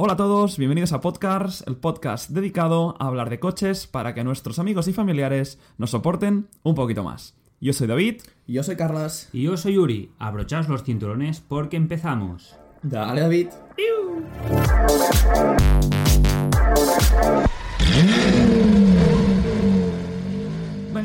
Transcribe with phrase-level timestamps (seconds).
[0.00, 4.22] Hola a todos, bienvenidos a Podcasts, el podcast dedicado a hablar de coches para que
[4.22, 7.34] nuestros amigos y familiares nos soporten un poquito más.
[7.60, 8.22] Yo soy David.
[8.46, 9.28] Y yo soy Carlas.
[9.32, 10.12] Y yo soy Yuri.
[10.20, 12.54] Abrochaos los cinturones porque empezamos.
[12.80, 13.48] Dale, David.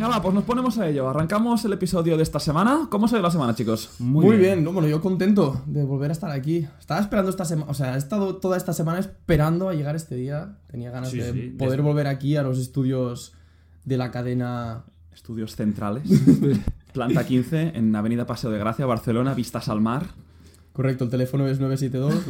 [0.04, 1.07] Venga, va, pues nos ponemos a ello.
[1.07, 2.88] Arrancamos el episodio de esta semana.
[2.89, 3.89] ¿Cómo se ve la semana, chicos?
[3.99, 4.61] Muy, bien.
[4.61, 6.68] No, bueno, yo contento de volver a estar aquí.
[6.77, 10.15] Estaba esperando esta semana, o sea, he estado toda esta semana esperando a llegar este
[10.15, 10.57] día.
[10.68, 13.31] Tenía ganas Sí, de sí, poder volver aquí a los estudios
[13.86, 14.83] de la cadena.
[15.14, 16.04] Estudios centrales.
[16.93, 20.07] Planta 15 en Avenida Paseo de Gracia, Barcelona, vistas al mar.
[20.73, 22.25] Correcto, el teléfono es 972.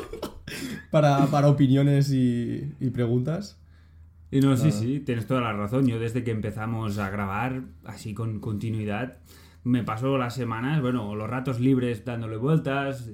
[0.90, 3.59] para, para opiniones y, y preguntas.
[4.30, 4.76] Y no, sí, Claro.
[4.78, 5.86] sí, tienes toda la razón.
[5.86, 9.18] Yo desde que empezamos a grabar, así con continuidad,
[9.64, 13.10] me paso las semanas, bueno, los ratos libres dándole vueltas.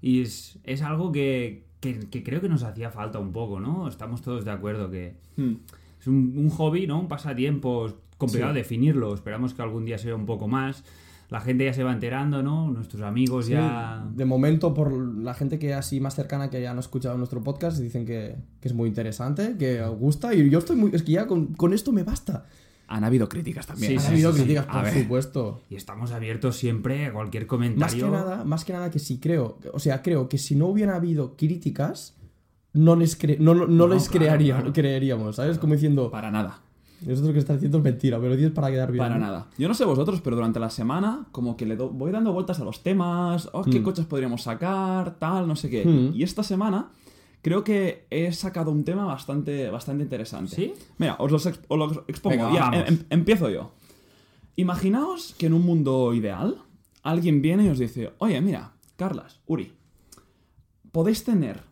[0.00, 3.88] Y es, es algo que, que- que creo que nos hacía falta un poco, ¿no?
[3.88, 5.54] Estamos todos de acuerdo que Hmm.
[6.00, 6.98] es un, un hobby, ¿no?
[7.00, 8.58] Un pasatiempo complicado Sí.
[8.58, 9.14] definirlo.
[9.14, 10.84] Esperamos que algún día sea un poco más.
[11.32, 12.70] La gente ya se va enterando, ¿no?
[12.70, 14.06] Nuestros amigos ya...
[14.14, 17.42] De momento, por la gente que así más cercana que ya no ha escuchado nuestro
[17.42, 20.34] podcast, dicen que, que es muy interesante, que os gusta.
[20.34, 20.90] Y yo estoy muy.
[20.94, 22.46] Es que ya con, con esto me basta.
[22.88, 23.92] Han habido críticas también.
[23.92, 24.44] Sí, Ha sí, habido sí, sí.
[24.44, 25.02] críticas, por ver.
[25.02, 25.60] supuesto.
[25.70, 28.04] Y estamos abiertos siempre a cualquier Más comentario.
[28.04, 30.96] que nada, más que nada que si creo, o sea, creo que si no hubiera
[30.96, 32.14] habido críticas,
[32.74, 34.72] no les, cre- no, no, no No, les claro, crearía- claro.
[34.74, 35.58] creeríamos, ¿sabes?
[35.58, 36.60] Como diciendo, Para nada.
[37.06, 39.02] Nosotros que está diciendo es mentira, pero lo dices para quedar bien.
[39.04, 39.48] Para nada.
[39.58, 42.60] Yo no sé vosotros, pero durante la semana como que le do- voy dando vueltas
[42.60, 43.82] a los temas, oh, qué Hmm.
[43.84, 45.84] coches podríamos sacar, tal, no sé qué.
[45.84, 46.14] Hmm.
[46.14, 46.90] Y esta semana
[47.42, 50.54] creo que he sacado un tema bastante, bastante interesante.
[50.54, 50.74] ¿Sí?
[50.98, 52.36] Mira, os los, os los expongo.
[52.36, 52.88] Venga, Ya, vamos.
[52.88, 53.72] em- em- empiezo yo.
[54.56, 56.58] Imaginaos que en un mundo ideal
[57.02, 59.72] alguien viene y os dice, oye, mira, Carlas, Uri,
[60.92, 61.62] podéis tener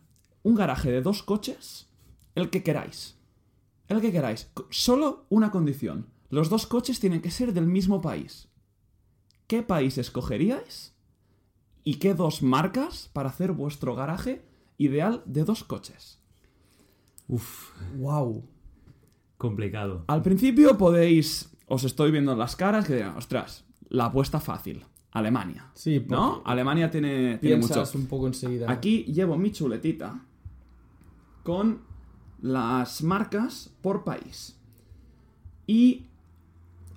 [0.43, 1.87] un garaje de dos coches,
[2.35, 3.15] el que queráis.
[3.91, 4.49] El que queráis.
[4.69, 6.07] Solo una condición.
[6.29, 8.47] Los dos coches tienen que ser del mismo país.
[9.47, 10.95] ¿Qué país escogeríais?
[11.83, 14.45] ¿Y qué dos marcas para hacer vuestro garaje
[14.77, 16.19] ideal de dos coches?
[17.27, 18.45] Uf, Wow.
[19.37, 20.05] complicado.
[20.07, 24.85] Al principio podéis, os estoy viendo en las caras que dirán, ostras, la apuesta fácil,
[25.11, 25.69] Alemania.
[25.73, 26.41] Sí, ¿No?
[26.45, 27.83] Alemania tiene, tiene mucho.
[27.95, 28.71] un poco enseguida.
[28.71, 30.23] Aquí llevo mi chuletita
[31.43, 31.81] con
[32.41, 34.57] las marcas por país.
[35.67, 36.07] Y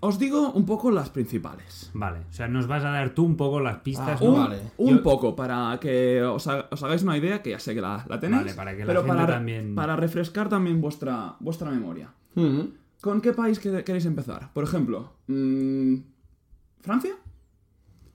[0.00, 1.90] os digo un poco las principales.
[1.94, 4.30] Vale, o sea, nos vas a dar tú un poco las pistas, Ah, ¿no?
[4.32, 4.58] Un, vale.
[4.78, 7.80] un Yo- poco, para que os, ha- os hagáis una idea, que ya sé que
[7.80, 8.42] la, la tenéis.
[8.42, 12.12] Vale, para que la pero gente para, también- para refrescar también vuestra, vuestra memoria.
[12.34, 12.60] Mm.
[13.00, 14.52] ¿Con qué país que- queréis empezar?
[14.52, 15.94] Por ejemplo, mm,
[16.80, 17.14] ¿Francia?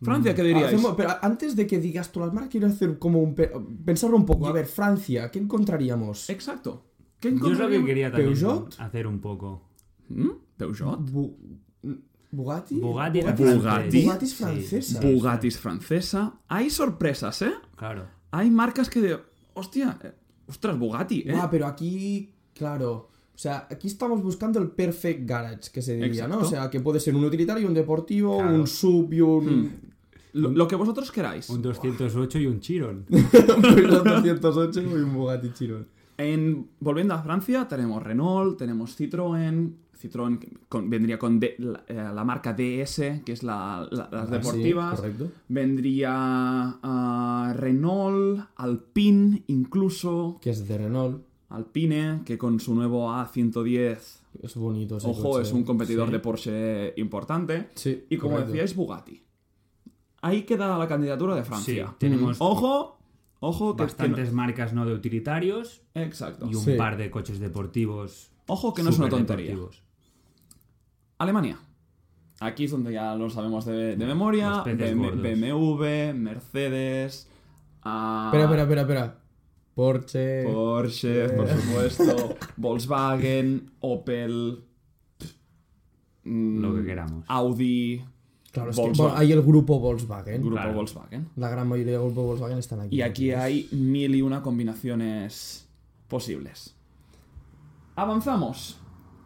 [0.02, 0.68] ¿Francia qué diríais?
[0.74, 3.34] Hacemos- pero antes de que digas tú las marcas, quiero hacer como un...
[3.36, 3.52] pe-
[3.84, 4.48] Pensarlo un poco.
[4.48, 6.30] A ver, Francia, ¿qué encontraríamos?
[6.30, 6.86] Exacto.
[7.20, 8.76] ¿Qué Yo es lo que quería también ¿Peugeot?
[8.80, 9.62] hacer un poco.
[10.10, 10.30] ¿Mm?
[10.58, 11.00] ¿Peugeot?
[11.12, 11.36] Bu-
[12.32, 12.76] ¿Bugatti?
[12.80, 13.44] Bugatti Bugatti.
[13.60, 14.04] francés.
[14.04, 15.02] Bugatti es francesa.
[15.02, 16.34] sí, Bugatti es francesa.
[16.48, 17.54] Hay sorpresas, ¿eh?
[17.76, 18.06] Claro.
[18.32, 19.20] Hay marcas que de...
[19.56, 20.14] Hostia, eh,
[20.48, 21.34] ostras, Bugatti, ¿eh?
[21.36, 23.10] Ah, pero aquí, claro.
[23.34, 26.40] O sea, aquí estamos buscando el perfect garage, que se diría, ¿no?
[26.40, 28.56] O sea, que puede ser un utilitario, un deportivo, Claro.
[28.56, 29.90] un sub y un...
[30.34, 31.50] Lo, lo que vosotros queráis.
[31.50, 33.06] Un 208 y un Chiron.
[33.10, 35.88] un 208 y un Bugatti Chiron.
[36.20, 39.74] En, volviendo a Francia, tenemos Renault, tenemos Citroën.
[40.02, 40.38] Citroën
[40.70, 44.94] con- vendría con la, eh, la marca DS, que es la, la- las deportivas.
[44.94, 45.32] Ah, Sí, correcto.
[45.48, 50.38] Vendría ah, Renault, Alpine, incluso.
[50.42, 51.24] Que es de Renault.
[51.50, 53.98] Alpine, que con su nuevo A110,
[54.44, 55.44] Es bonito ese ojo, coche.
[55.44, 56.12] es un competidor Sí.
[56.12, 57.70] de Porsche importante.
[57.76, 58.52] Sí, Y como correcto.
[58.52, 59.24] decíais, Bugatti.
[60.22, 61.88] Ahí queda la candidatura de Francia.
[61.88, 62.99] Sí, tenemos Ojo,
[63.40, 66.48] ojo, que, que no- bastantes marcas no de utilitarios Exacto.
[66.50, 66.74] y un Sí.
[66.74, 68.32] par de coches deportivos.
[68.48, 69.56] Ojo que no es una tontería.
[71.18, 71.60] Alemania.
[72.42, 74.64] Aquí es donde ya lo sabemos de, de memoria.
[74.64, 77.30] BMW, Mercedes.
[77.84, 79.16] ah, Espera, espera, espera, espera.
[79.76, 80.44] Porsche.
[80.44, 82.36] Porsche, por supuesto.
[82.58, 84.64] Volkswagen, Opel.
[86.24, 87.26] mm, Lo que queramos.
[87.28, 88.04] Audi.
[88.52, 89.18] Claro, es que Volkswagen.
[89.20, 90.42] hay el grupo Volkswagen.
[90.42, 90.74] Grupo Claro.
[90.74, 91.30] Volkswagen.
[91.36, 92.96] La gran mayoría del grupo Volkswagen están aquí.
[92.96, 95.68] Y aquí hay mil y una combinaciones
[96.08, 96.76] posibles.
[97.96, 98.78] Avanzamos.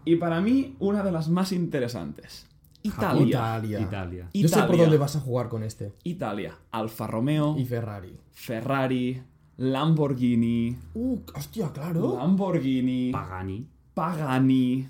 [0.06, 2.48] Y para mí, una de las más interesantes.
[2.82, 3.26] Italia.
[3.26, 3.80] Italia.
[3.80, 4.30] Italia.
[4.34, 4.84] Yo sé por Italia.
[4.84, 5.94] dónde vas a jugar con este.
[6.04, 6.58] Italia.
[6.72, 8.18] Alfa Romeo, Y Ferrari.
[8.32, 9.22] Ferrari,
[9.58, 12.18] Lamborghini, Uh, hostia, claro.
[12.18, 13.66] Lamborghini, Pagani.
[13.94, 14.90] Pagani.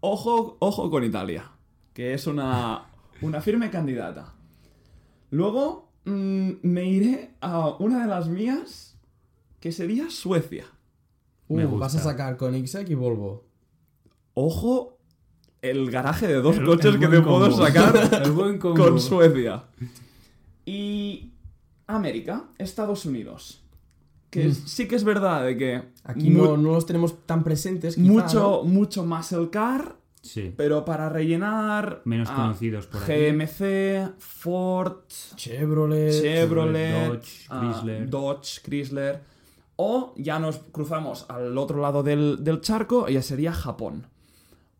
[0.00, 1.50] Ojo, ojo con Italia,
[1.94, 2.89] que es una,
[3.22, 4.34] una firme candidata.
[5.30, 8.96] Luego mm, me iré a una de las mías
[9.60, 10.64] que sería Suecia.
[11.48, 13.44] Me Uh, vas a sacar con Ixec y Volvo.
[14.34, 14.98] Ojo,
[15.62, 18.82] el garaje de dos El- coches el que te puedo sacar El buen combo.
[18.84, 19.64] con Suecia.
[20.64, 21.32] Y
[21.86, 23.62] América, Estados Unidos.
[24.30, 27.96] Que es- sí que es verdad de que Aquí no, no los tenemos tan presentes.
[27.96, 28.64] quizá, mucho, ¿no?
[28.64, 30.52] mucho más el car, Sí.
[30.56, 33.12] pero para rellenar Menos ah, conocidos por aquí.
[33.12, 35.04] GMC, Ford,
[35.36, 36.12] Chevrolet.
[36.12, 38.10] Chevrolet, Dodge, ah, Chrysler.
[38.10, 39.20] Dodge, Chrysler.
[39.76, 44.06] O ya nos cruzamos al otro lado del, del charco, y ya sería Japón.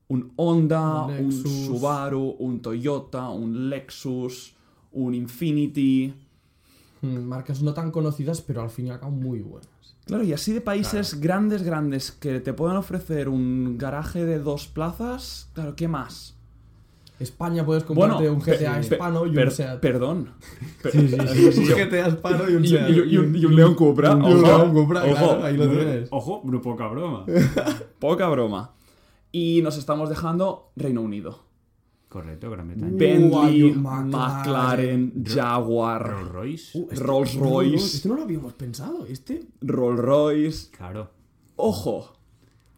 [0.08, 1.32] Un Honda, Un.
[1.32, 4.54] Subaru, un Toyota, un Lexus,
[4.92, 6.12] un Infinity.
[7.02, 9.68] Mm, Marcas no tan conocidas, pero al fin y al cabo muy buenas.
[10.06, 14.66] Claro, y así de países grandes, grandes, que te puedan ofrecer un garaje de dos
[14.66, 16.34] plazas, claro, ¿qué más?
[17.20, 19.80] España puedes comprarte un GTA hispano y per- un Seat.
[19.80, 20.30] Perdón.
[20.82, 22.88] Per- un GTA hispano y un Y, Seat.
[22.90, 24.14] y- y un, y un León Cupra.
[24.16, 26.08] Un ojo, León Cupra, ojo, claro, ahí lo tienes.
[26.10, 27.26] Ojo, no poca broma.
[28.00, 28.72] Poca broma.
[29.32, 31.40] Y nos estamos dejando Reino Unido.
[32.10, 32.90] Correcto, Gran Bretaña.
[32.92, 36.78] Bentley, McLaren, McLaren, Jaguar, Rolls Royce.
[36.78, 37.96] Uh, este- Rolls Royce.
[37.96, 39.06] Este no lo habíamos pensado.
[39.06, 39.46] Este.
[39.62, 40.70] Rolls Royce.
[40.76, 41.08] Claro.
[41.56, 42.12] Ojo.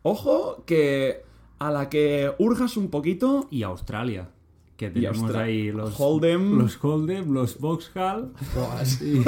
[0.02, 1.22] Ojo que
[1.58, 3.48] a la que urgas un poquito.
[3.50, 4.28] Y Australia.
[4.76, 6.58] Que tenemos Austra- ahí los Hold'em.
[6.58, 8.32] Los Hold'em, los Vauxhall.
[9.00, 9.22] Y-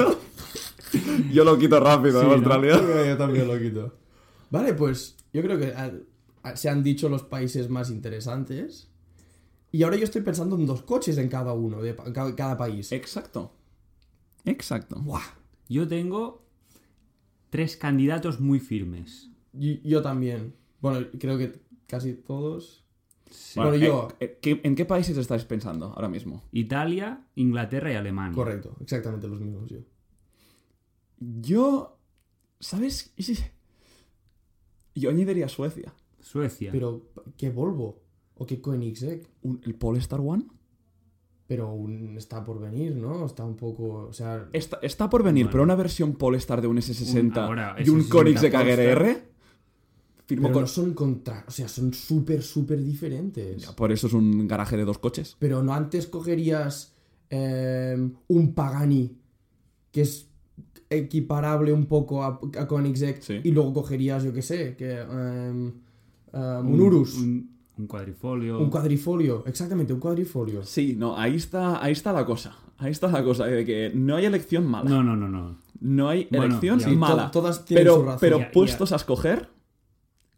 [1.33, 2.35] Yo lo quito rápido, Sí, ¿eh, ¿no?
[2.35, 3.07] Australia.
[3.07, 3.95] Yo también lo quito.
[4.51, 5.91] Vale, pues yo creo que ah,
[6.43, 8.91] ah, se han dicho los países más interesantes.
[9.75, 12.55] Y ahora yo estoy pensando en dos coches en cada uno, de pa- cada, cada
[12.57, 12.91] país.
[12.93, 13.51] Exacto.
[14.45, 14.95] Exacto.
[15.01, 15.21] Buah.
[15.67, 16.45] Yo tengo
[17.49, 19.29] tres candidatos muy firmes.
[19.53, 20.55] Y- yo también.
[20.79, 22.85] Bueno, creo que casi todos.
[23.55, 24.07] Bueno, Bueno, yo.
[24.19, 26.43] eh, eh, ¿qué- ¿En qué países estáis pensando ahora mismo?
[26.53, 28.35] Italia, Inglaterra y Alemania.
[28.35, 29.79] Correcto, exactamente los mismos yo.
[31.19, 31.97] Yo.
[32.61, 33.13] ¿Sabes?
[34.95, 35.93] Yo añadiría Suecia.
[36.21, 36.71] Suecia.
[36.71, 38.04] Pero, ¿qué Volvo?
[38.37, 39.27] ¿O qué Koenigsegg?
[39.43, 40.45] Un- ¿El Polestar One?
[41.47, 43.25] Pero un- está por venir, ¿no?
[43.25, 44.07] Está un poco.
[44.09, 44.49] O sea.
[44.51, 45.51] Está, está por venir, Bueno.
[45.51, 48.55] pero una versión Polestar de un S60 Un- ahora, y un S60 Koenigsegg.
[48.55, 49.23] AGR.
[50.25, 50.61] Firmo Pero con...
[50.63, 51.45] no son contra.
[51.47, 53.61] O sea, son súper, súper diferentes.
[53.61, 55.35] Ya, Por eso es un garaje de dos coches.
[55.37, 56.93] Pero no antes cogerías
[57.29, 57.95] eh,
[58.27, 59.15] un Pagani
[59.91, 60.27] que es
[60.89, 63.39] equiparable un poco a, a Koenigsegg Sí.
[63.43, 65.71] y luego cogerías, yo qué sé, que, eh,
[66.33, 68.69] eh, un Urus, un, Un, un cuadrifolio.
[68.69, 70.63] cuadrifolio, exactamente, un cuadrifolio.
[70.63, 72.55] Sí, no, ahí está, ahí está la cosa.
[72.77, 74.89] Ahí está la cosa de que no hay elección mala.
[74.89, 75.57] No, no, no, no.
[75.81, 76.89] No hay Bueno, elección ya.
[76.89, 77.25] Sí, mala.
[77.31, 78.19] to- todas tienen su pero razón.
[78.21, 78.51] pero Ya, ya.
[78.51, 79.49] puestos a escoger,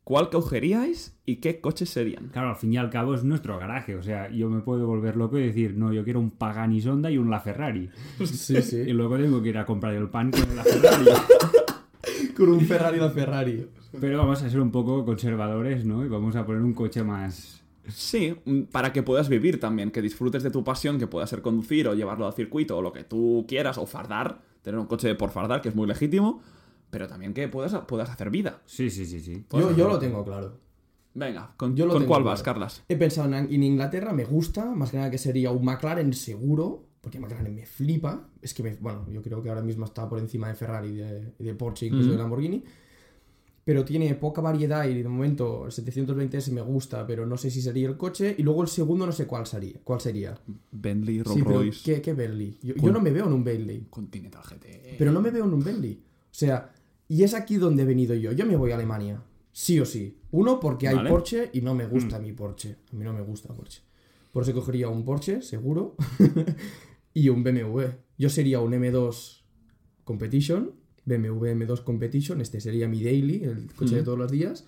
[0.04, 2.28] ¿cuál cogeríais y qué coches serían?
[2.30, 3.96] Claro, al fin y al cabo es nuestro garaje.
[3.96, 7.10] O sea, yo me puedo volver loco y decir, no, yo quiero un Pagani Sonda
[7.12, 7.90] y un La Ferrari.
[8.24, 8.84] Sí, Y sí.
[8.94, 11.06] luego tengo que ir a comprar el pan con la Ferrari.
[12.36, 13.68] Con un Ferrari la Ferrari.
[14.00, 16.06] Pero vamos a ser un poco conservadores, ¿no?
[16.06, 17.64] Y vamos a poner un coche más...
[17.88, 21.42] Sí, mm, para que puedas vivir también, que disfrutes de tu pasión, que pueda ser
[21.42, 25.16] conducir o llevarlo al circuito o lo que tú quieras, o fardar, tener un coche
[25.16, 26.42] por fardar, que es muy legítimo,
[26.90, 28.62] pero también que puedas, puedas hacer vida.
[28.66, 29.46] Sí, sí, sí, sí.
[29.52, 30.60] Yo, yo lo tengo claro.
[31.14, 32.32] Venga, ¿con, Yo lo ¿con tengo cuál claro.
[32.32, 32.84] vas, Carlas?
[32.90, 36.84] He pensado en, en Inglaterra, me gusta, más que nada que sería un McLaren seguro,
[37.02, 38.28] porque McLaren me flipa.
[38.42, 41.34] Es que, me- bueno, yo creo que ahora mismo está por encima de Ferrari, de,
[41.40, 42.64] de Porsche, incluso de Lamborghini.
[43.68, 47.62] Pero tiene poca variedad y de momento el 720S me gusta, pero no sé si
[47.62, 48.34] sería el coche.
[48.38, 49.78] Y luego el segundo no sé cuál sería.
[49.84, 50.40] ¿Cuál sería?
[50.72, 52.58] Bentley, Rolls Sí, pero Royce, ¿qué, qué Bentley?
[52.64, 53.88] Yo, yo no me veo en un Bentley.
[53.90, 54.96] Continental GT.
[54.98, 55.96] Pero no me veo en un Bentley.
[55.96, 56.72] O sea,
[57.10, 58.32] y es aquí donde he venido yo.
[58.32, 59.22] Yo me voy a Alemania.
[59.52, 60.18] Sí o sí.
[60.32, 61.10] Uno, porque hay Vale.
[61.10, 62.78] Porsche y no me gusta mi Porsche.
[62.94, 63.82] A mí no me gusta Porsche.
[64.32, 65.98] Por eso cogería un Porsche, seguro.
[67.14, 67.82] y un BMW.
[68.18, 69.42] Yo sería un M2
[70.06, 70.72] Competition.
[71.08, 72.40] BMW M2 Competition.
[72.42, 74.66] Este sería mi daily, el coche de todos los días.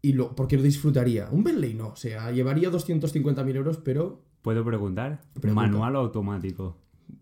[0.00, 1.28] Y lo, porque lo disfrutaría.
[1.32, 1.88] Un Bentley no.
[1.88, 5.22] O sea, llevaría 250.000 euros, pero ¿Puedo preguntar?
[5.40, 5.62] Pregunta.
[5.62, 6.76] ¿Manual o automático?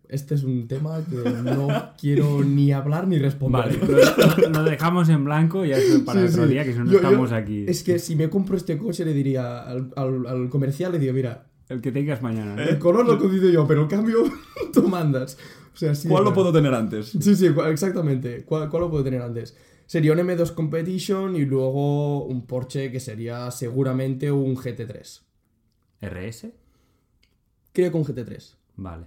[0.09, 1.67] este es un tema que no
[1.99, 3.77] quiero ni hablar ni responder.
[3.79, 6.49] Vale, lo, dejamos en blanco y ya es para Sí, otro sí.
[6.53, 7.65] día, que si no Yo- yo- estamos aquí.
[7.67, 11.13] Es que si me compro este coche le diría al, al- al comercial, le digo,
[11.13, 12.61] mira, El que tengas mañana.
[12.63, 12.67] ¿eh?
[12.71, 14.17] el color lo he yo, pero el cambio
[14.73, 15.37] tú mandas.
[15.77, 17.09] O sea, sí, ¿Cuál lo puedo tener antes?
[17.21, 18.43] Sí, sí, exactamente.
[18.45, 19.55] ¿Cuál, cuál lo puedo tener antes?
[19.85, 25.21] Sería un M2 Competition y luego un Porsche que sería seguramente un GT3.
[26.01, 26.47] ¿RS?
[27.73, 28.55] Creo que un GT3.
[28.77, 29.05] Vale.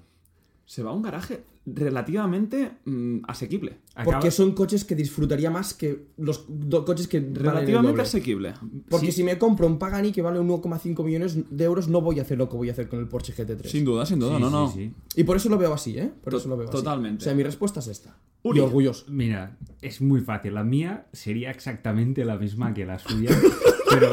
[0.65, 1.43] Se va a un garaje.
[1.67, 3.79] Relativamente mm, asequible.
[3.95, 7.91] Acaba- Porque son coches que disfrutaría más que los do- coches que valen el Relativamente
[7.91, 8.03] doble.
[8.03, 8.55] asequible.
[8.89, 9.13] Porque Sí.
[9.13, 12.39] si me compro un Pagani que vale 1,5 millones de euros, no voy a hacer
[12.39, 13.69] lo que voy a hacer con el Porsche GT3.
[13.71, 14.73] Sin duda, sin duda, Sí, no, sí, no.
[14.73, 14.93] sí.
[15.17, 16.11] Y por eso lo veo así, ¿eh?
[16.23, 16.77] Por To- eso lo veo así.
[16.77, 17.23] totalmente.
[17.23, 18.17] O sea, mi respuesta es esta.
[18.43, 18.59] Uri.
[18.59, 19.05] Y orgulloso.
[19.09, 20.55] Mira, es muy fácil.
[20.55, 23.31] La mía sería exactamente la misma que la suya.
[23.91, 24.11] pero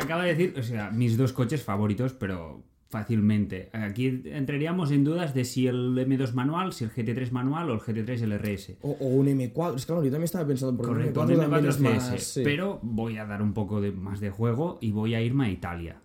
[0.00, 2.62] acaba de decir, o sea, mis dos coches favoritos, pero
[2.94, 3.70] fácilmente.
[3.72, 7.80] Aquí entraríamos en dudas de si el M2 manual, si el GT3 manual o el
[7.80, 8.76] GT3 LRS.
[8.82, 9.74] O, o un M4.
[9.74, 11.80] Es que claro, yo también estaba pensando por Correcto, un un M4 también M4 es
[11.80, 12.42] más, sí.
[12.44, 15.50] Pero voy a dar un poco de, más de juego y voy a irme a
[15.50, 15.96] Italia.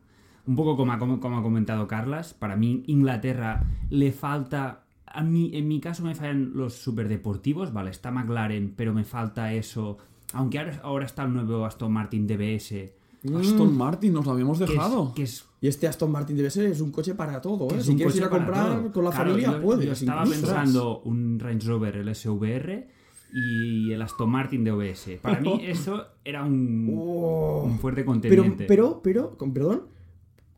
[0.48, 4.86] Un poco como ha, como, como ha comentado Carlas, para mí Inglaterra le falta...
[5.06, 9.54] A mí, en mi caso me fallan los superdeportivos, vale, está McLaren, pero me falta
[9.54, 10.00] eso.
[10.34, 12.94] Aunque ahora, ahora está el nuevo Aston Martin DBS.
[13.40, 15.14] Aston Martin, nos lo habíamos que es- dejado.
[15.14, 17.82] que es Y este Aston Martin debe ser es un coche para todo, ¿eh?
[17.84, 18.92] Si quieres ir a comprar todo.
[18.94, 19.86] con la Claro, familia, yo, puedes.
[19.86, 20.42] Yo estaba incluso.
[20.42, 22.88] pensando un Range Rover el SVR
[23.34, 25.18] y el Aston Martin DBS.
[25.22, 27.64] Para mí eso era un, Oh.
[27.66, 28.66] un fuerte Pero, contendiente.
[28.68, 29.84] pero, pero, con perdón,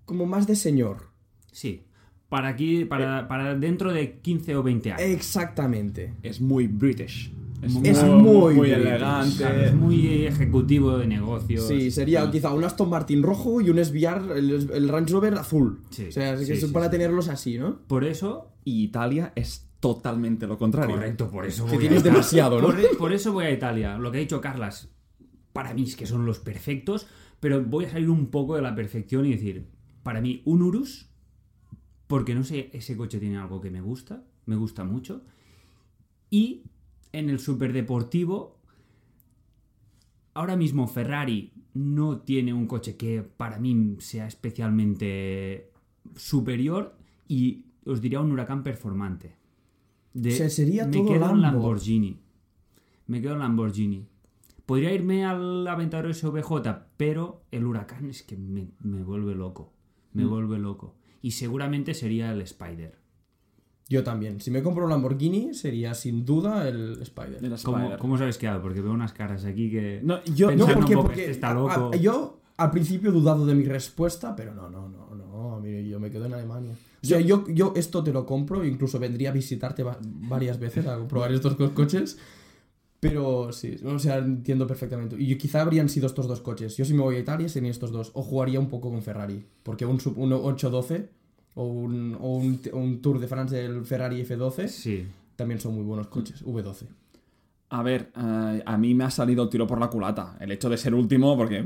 [0.06, 1.10] como más de señor.
[1.52, 1.86] Sí.
[2.30, 5.02] Para aquí, para, para dentro de 15 o 20 años.
[5.10, 6.14] Exactamente.
[6.22, 7.34] Es muy British.
[7.62, 9.66] Es, Es muy elegante.
[9.68, 11.68] Es muy ejecutivo de negocios.
[11.68, 15.82] Sí, sería quizá un Aston Martin rojo y un SVR, el, el Range Rover azul.
[15.92, 17.78] Sí, o sea, sí, sí, para tenerlos así, ¿no?
[17.88, 20.96] Por eso, Y Italia es totalmente lo contrario.
[20.96, 22.12] correcto, por eso Que a tienes Italia.
[22.14, 22.68] demasiado, ¿no?
[22.68, 23.98] Por, e, por eso voy a Italia.
[23.98, 24.90] Lo que ha dicho Carlas,
[25.54, 27.08] para mí es que son los perfectos,
[27.40, 29.68] pero voy a salir un poco de la perfección y decir,
[30.04, 31.10] para mí, un Urus,
[32.08, 35.24] porque no sé, ese coche tiene algo que me gusta, me gusta mucho,
[36.30, 36.64] y
[37.14, 38.58] en el superdeportivo,
[40.34, 45.72] ahora mismo Ferrari no tiene un coche que para mí sea especialmente
[46.16, 46.96] superior
[47.28, 49.36] y os diría un huracán performante.
[50.14, 51.36] De- O sea, sería me todo quedo Lambo.
[51.36, 52.20] en Lamborghini.
[53.08, 54.06] Me quedo en Lamborghini.
[54.66, 59.74] Podría irme al Aventador SVJ, pero el huracán es que me, me vuelve loco.
[60.14, 60.30] Me Mm.
[60.30, 60.96] vuelve loco.
[61.22, 62.98] Y seguramente sería el Spider.
[63.92, 64.40] Yo también.
[64.40, 67.44] Si me compro un Lamborghini, sería sin duda el Spider.
[67.44, 68.00] El ¿Cómo, Spider.
[68.00, 68.62] cómo os habéis quedado?
[68.62, 70.00] Porque veo unas caras aquí que...
[70.02, 71.92] No, yo, No, porque, un poco, porque este está a- loco.
[71.94, 75.86] a- yo al principio he dudado de mi respuesta, pero no, no, no, no, mire,
[75.88, 76.72] yo me quedo en Alemania.
[77.04, 80.88] O sea, yo, yo esto te lo compro, incluso vendría a visitarte va- varias veces
[80.88, 82.18] a probar estos dos coches.
[83.02, 85.16] Pero sí, o sea, entiendo perfectamente.
[85.20, 86.78] Y quizá habrían sido estos dos coches.
[86.78, 88.12] Yo si me voy a Italia serían estos dos.
[88.14, 89.44] O jugaría un poco con Ferrari.
[89.64, 91.10] Porque un, sub- un 812
[91.56, 95.06] o un, o un, un Tour de France del Ferrari F12 Sí.
[95.36, 96.44] también son muy buenos coches.
[96.46, 96.86] V12.
[97.70, 100.36] A ver, eh, a mí me ha salido el tiro por la culata.
[100.40, 101.64] El hecho de ser último, porque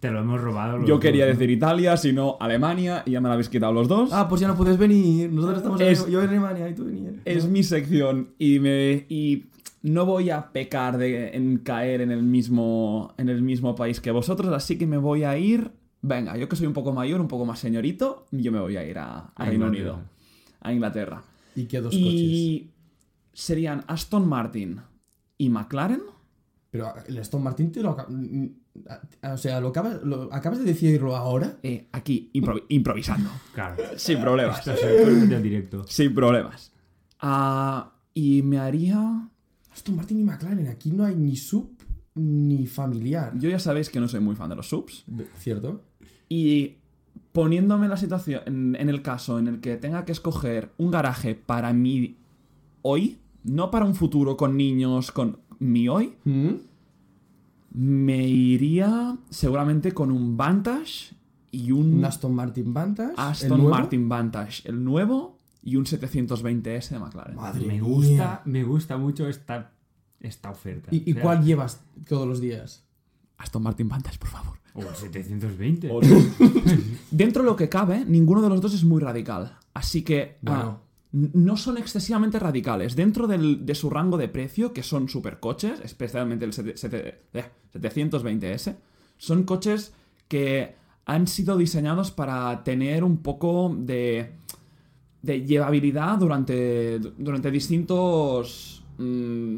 [0.00, 0.84] Te lo hemos robado.
[0.84, 1.38] yo quería dos, ¿no?
[1.40, 4.10] decir Italia, si no Alemania, y ya me lo habéis quitado los dos.
[4.12, 5.30] Ah, pues ya no puedes venir.
[5.32, 7.14] Nosotros estamos Es- en, yo en Alemania y tú venías.
[7.24, 9.44] Es mi sección y me y
[9.82, 14.10] no voy a pecar de en caer en el mismo en el mismo país que
[14.10, 15.70] vosotros, así que me voy a ir.
[16.06, 18.84] Venga, yo que soy un poco mayor, un poco más señorito, yo me voy a
[18.88, 19.66] ir a, a Reino.
[19.66, 20.00] Unido,
[20.60, 21.22] a Inglaterra.
[21.54, 22.02] ¿Y qué dos coches?
[22.04, 22.70] Y
[23.32, 24.80] serían Aston Martin
[25.38, 26.02] y McLaren.
[26.70, 28.12] Pero el Aston Martin te lo acabas...
[29.32, 31.58] O sea, lo acabas, lo acabas de decirlo ahora.
[31.62, 33.82] eh, aquí improvi- improvisando, Claro.
[33.96, 35.84] sin problemas, Esto es del directo.
[35.88, 36.72] sin problemas.
[37.20, 39.28] Ah, y me haría.
[39.72, 41.74] Aston Martin y McLaren, aquí no hay ni sub
[42.14, 43.32] ni familiar.
[43.38, 45.04] Yo ya sabéis que no soy muy fan de los subs.
[45.38, 45.82] ¿Cierto?
[46.28, 46.76] Y
[47.32, 50.90] poniéndome en la situación, en, en el caso en el que tenga que escoger un
[50.90, 52.16] garaje para mí
[52.82, 56.50] hoy, no para un futuro con niños, con mi hoy, ¿Mm?
[57.72, 61.14] me iría seguramente con un Vantage
[61.50, 63.14] y un, Un Aston Martin Vantage.
[63.16, 63.68] Aston.
[63.68, 67.34] Martin Vantage, el nuevo, y un 720S de McLaren.
[67.36, 67.82] Madre Me mía.
[67.82, 69.72] gusta, me gusta mucho esta,
[70.20, 70.88] esta oferta.
[70.94, 72.84] ¿Y, y O sea, cuál llevas todos los días?
[73.38, 74.58] Aston Martin Vantage, por favor.
[74.76, 75.90] O el 720.
[77.10, 79.58] Dentro de lo que cabe, ninguno de los dos es muy radical.
[79.74, 80.80] Así que Bueno.
[81.12, 82.94] no son excesivamente radicales.
[82.96, 87.44] Dentro del- de su rango de precio, que son supercoches, especialmente el sete- sete- eh,
[87.74, 88.76] 720S,
[89.18, 89.92] son coches
[90.28, 90.74] que
[91.06, 94.32] han sido diseñados para tener un poco de,
[95.22, 99.56] de llevabilidad durante, durante distintos mm,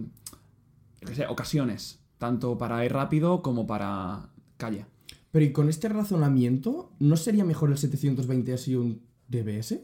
[1.06, 1.98] qué sé, ocasiones.
[2.18, 4.84] Tanto para ir rápido como para calle.
[5.30, 9.80] Pero y con este razonamiento, ¿no sería mejor el 720S y un DBS?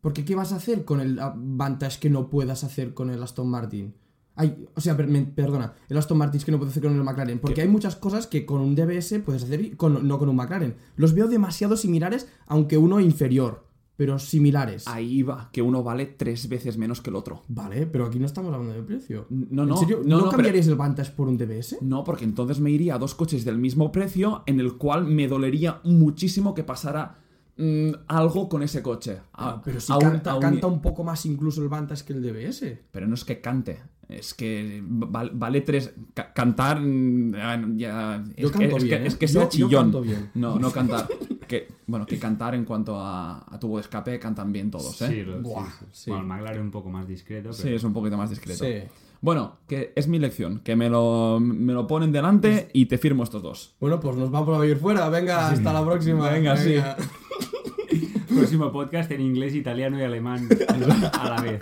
[0.00, 3.48] Porque ¿qué vas a hacer con el Vantage que no puedas hacer con el Aston
[3.48, 3.94] Martin?
[4.36, 6.96] Ay, o sea, per- me- perdona, el Aston Martin es que no puedes hacer con
[6.96, 7.38] el McLaren.
[7.38, 7.62] Porque ¿Qué?
[7.62, 10.76] hay muchas cosas que con un DBS puedes hacer y con- no con un McLaren.
[10.96, 13.66] Los veo demasiado similares, aunque uno inferior.
[14.00, 14.88] Pero similares.
[14.88, 17.42] Ahí va, que uno vale tres veces menos que el otro.
[17.48, 19.26] Vale, pero aquí no estamos hablando de precio.
[19.28, 19.98] No, ¿En no, serio?
[20.02, 21.76] no, ¿No, no, pero- cambiaríais el Vantage por un DBS?
[21.82, 25.28] No, porque entonces me iría a dos coches del mismo precio en el cual me
[25.28, 27.18] dolería muchísimo que pasara
[27.58, 29.18] mm, algo con ese coche.
[29.34, 32.06] A- pero si a un- canta, a un- canta un poco más incluso el Vantage
[32.06, 32.78] que el DBS.
[32.90, 33.80] Pero no es que cante,
[34.10, 35.92] es que val- vale tres...
[36.14, 36.80] ca- cantar...
[36.80, 39.06] mm, ya- Yo es, que, es, que, ¿eh?
[39.06, 39.70] es que sea yo chillón.
[39.70, 40.30] canto bien.
[40.34, 41.08] No, no cantar.
[41.48, 45.08] que, bueno, que cantar en cuanto a, a tubo de escape cantan bien todos, ¿eh?
[45.08, 45.84] Sí, lo- sí, Buah, sí.
[45.92, 46.10] sí.
[46.10, 48.64] Bueno, el McLaren un poco más discreto, Sí, es un poquito más discreto.
[48.64, 48.74] Sí.
[49.22, 53.22] Bueno, que es mi lección, que me lo, me lo ponen delante y te firmo
[53.22, 53.74] estos dos.
[53.78, 55.08] Bueno, pues nos vamos a vivir fuera.
[55.10, 56.30] Venga, hasta la próxima.
[56.30, 56.76] Venga, sí.
[58.34, 60.48] Próximo podcast en inglés, italiano y alemán
[61.12, 61.60] a la vez.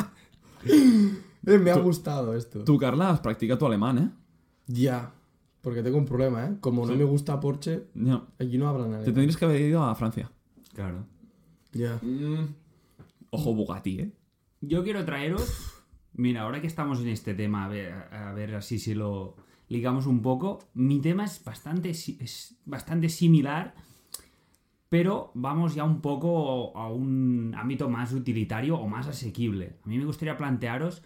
[1.55, 2.65] Eh, me ha gustado esto.
[2.65, 4.11] Tú, Carla, practica tu alemán, ¿eh?
[4.67, 5.13] Ya.
[5.63, 6.57] Porque tengo un problema, ¿eh?
[6.61, 8.29] Como no me gusta Porsche, No.
[8.39, 9.05] aquí no hablan Te nada.
[9.05, 10.31] tendrías que haber ido a Francia.
[10.75, 11.05] Claro.
[11.73, 12.01] Ya.
[13.31, 14.13] Ojo Bugatti, ¿eh?
[14.61, 15.75] Yo quiero traeros.
[16.15, 19.37] Mira, ahora que estamos en este tema, a ver, a ver así si lo
[19.69, 20.59] ligamos un poco.
[20.75, 23.75] Mi tema es bastante, es bastante similar,
[24.89, 29.77] pero vamos ya un poco a un ámbito más utilitario o más asequible.
[29.85, 31.03] A mí me gustaría plantearos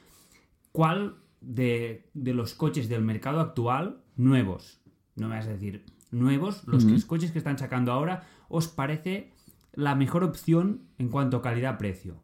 [0.72, 4.80] cuál de, de los coches del mercado actual, nuevos,
[5.16, 8.68] no me vas a decir nuevos, los que- los coches que están sacando ahora, os
[8.68, 9.32] parece
[9.72, 12.16] la mejor opción en cuanto a calidad-precio.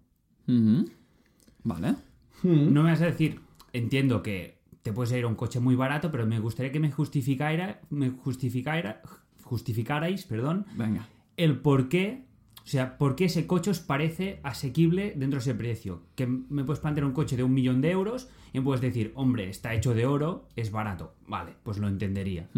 [1.64, 1.94] Vale.
[2.42, 3.40] No me vas a decir,
[3.72, 6.90] entiendo que te puedes ir a un coche muy barato, pero me gustaría que me
[6.92, 9.02] justificara, me justificara,
[9.42, 11.06] justificarais, perdón, Venga.
[11.36, 12.24] el por qué,
[12.68, 16.02] o sea, por qué ese coche os parece asequible dentro de ese precio.
[16.14, 19.10] Que me puedes plantear un coche de un millón de euros y me puedes decir,
[19.14, 21.14] hombre, está hecho de oro, es barato.
[21.26, 22.50] Vale, pues lo entendería.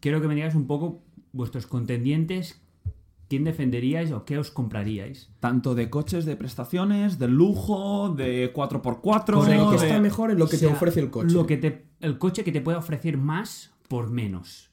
[0.00, 1.00] Quiero que me digáis un poco
[1.32, 2.60] vuestros contendientes,
[3.30, 5.30] quién defenderíais o qué os compraríais.
[5.40, 9.36] Tanto de coches de prestaciones, de lujo, de 4x4.
[9.38, 11.32] O sea, que está mejor en lo que O sea, te ofrece el coche.
[11.32, 14.68] Lo que te, el coche que te puede ofrecer más por menos.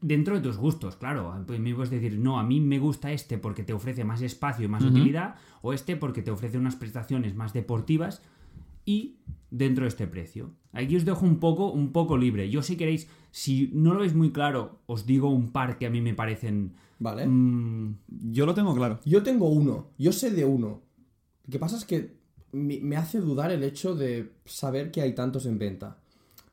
[0.00, 1.34] Dentro de tus gustos, claro.
[1.46, 4.64] Pues me puedes decir, no, a mí me gusta este porque te ofrece más espacio
[4.64, 8.22] y más utilidad, o este porque te ofrece unas prestaciones más deportivas
[8.84, 9.16] y
[9.50, 10.50] dentro de este precio.
[10.72, 12.50] Aquí os dejo un poco, un poco libre.
[12.50, 15.90] Yo si queréis, si no lo veis muy claro, os digo un par que a
[15.90, 16.74] mí me parecen...
[16.98, 17.26] Vale.
[17.26, 17.94] mm,
[18.32, 18.98] Yo lo tengo claro.
[19.04, 19.88] Yo tengo uno.
[19.98, 20.82] Yo sé de uno.
[21.46, 22.18] Lo que pasa es que
[22.52, 25.98] me, me hace dudar el hecho de saber que hay tantos en venta.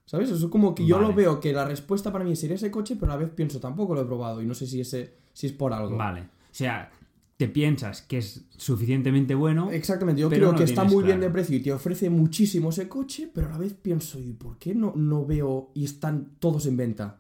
[0.06, 0.30] ¿Sabes?
[0.30, 1.08] Eso es como que yo Vale.
[1.08, 3.60] lo veo que la respuesta para mí sería ese coche, pero a la vez pienso,
[3.60, 5.98] tampoco lo he probado y no sé si, ese, si es por algo.
[5.98, 6.22] vale.
[6.22, 6.92] O sea,
[7.38, 9.70] te piensas que es suficientemente bueno.
[9.72, 12.70] Exactamente, yo Pero creo no que está muy bien de precio y te ofrece muchísimo
[12.70, 16.36] ese coche, pero a la vez pienso, ¿y por qué no, no veo y están
[16.40, 17.20] todos en venta?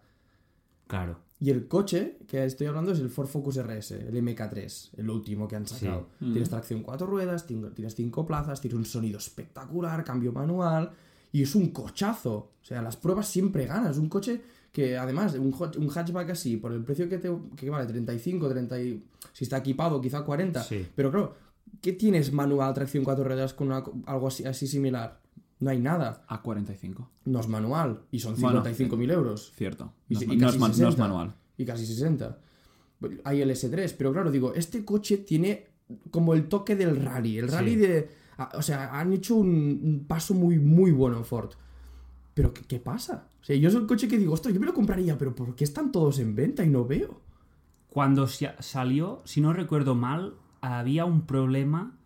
[0.88, 1.20] Claro.
[1.40, 5.48] Y el coche que estoy hablando es el Ford Focus RS, el MK3, el último
[5.50, 6.08] que han sacado.
[6.20, 6.32] Sí.
[6.32, 10.92] Tienes tracción cuatro ruedas, tienes cinco plazas, tienes un sonido espectacular, cambio manual
[11.32, 12.52] y es un cochazo.
[12.62, 13.92] O sea, las pruebas siempre ganas.
[13.92, 17.70] Es un coche que además, un, un hatchback así, por el precio que, te, que
[17.70, 20.64] vale 35, 30, y- si está equipado quizá 40.
[20.64, 20.86] Sí.
[20.96, 21.36] Pero claro,
[21.82, 25.20] ¿qué tienes manual, tracción cuatro ruedas con una- algo así, así similar?
[25.60, 26.26] No hay nada.
[26.28, 27.10] A 45.
[27.26, 29.54] No es manual y son Bueno, 55.000 euros.
[29.56, 29.94] Cierto.
[30.10, 31.02] Y No, y no casi es ma- no es 60.
[31.08, 31.36] manual.
[31.58, 32.38] Y casi 60.
[33.24, 35.68] Hay el S3, pero claro, digo, este coche tiene
[36.12, 37.38] como el toque del rally.
[37.38, 37.76] El rally Sí.
[37.78, 38.10] de.
[38.38, 41.52] A- O sea, han hecho un, un paso muy, muy bueno en Ford.
[42.34, 43.28] Pero, ¿qué, qué pasa?
[43.42, 45.56] O sea, yo es el coche que digo, ostras, yo me lo compraría, pero ¿por
[45.56, 47.22] qué están todos en venta y no veo?
[47.90, 51.98] Cuando sa- salió, si no recuerdo mal, había un problema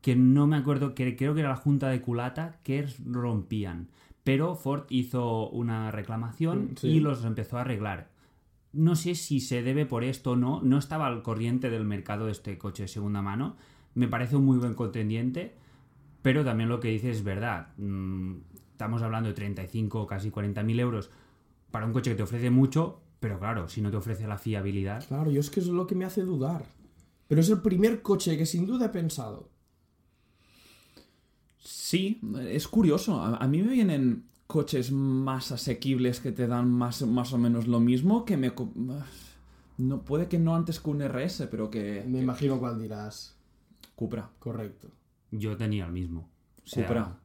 [0.00, 3.88] que no me acuerdo, que creo que era la junta de culata, que rompían.
[4.22, 6.88] Pero Ford hizo una reclamación Mm, sí.
[6.88, 8.10] y los empezó a arreglar.
[8.72, 12.26] No sé si se debe por esto o no, no estaba al corriente del mercado
[12.26, 13.56] de este coche de segunda mano.
[13.94, 15.54] Me parece un muy buen contendiente,
[16.24, 17.68] pero también lo que dice es verdad.
[17.76, 18.36] Mm,
[18.72, 21.10] Estamos hablando de 35, casi 40 mil euros
[21.70, 25.06] para un coche que te ofrece mucho, pero claro, si no te ofrece la fiabilidad,
[25.06, 26.64] Claro, yo es que es lo que me hace dudar.
[27.28, 29.50] Pero es el primer coche que sin duda he pensado.
[31.58, 33.20] Sí, es curioso.
[33.22, 37.80] A, mí me vienen coches más asequibles que te dan más, más o menos lo
[37.80, 38.54] mismo que me...
[38.54, 38.72] co-
[39.78, 42.04] No, puede que no antes que un RS, pero que...
[42.06, 43.36] Me imagino cuál dirás.
[43.94, 44.30] Cupra.
[44.38, 44.88] Correcto.
[45.38, 46.30] Yo tenía el mismo.
[46.64, 47.20] O sea, Cupra.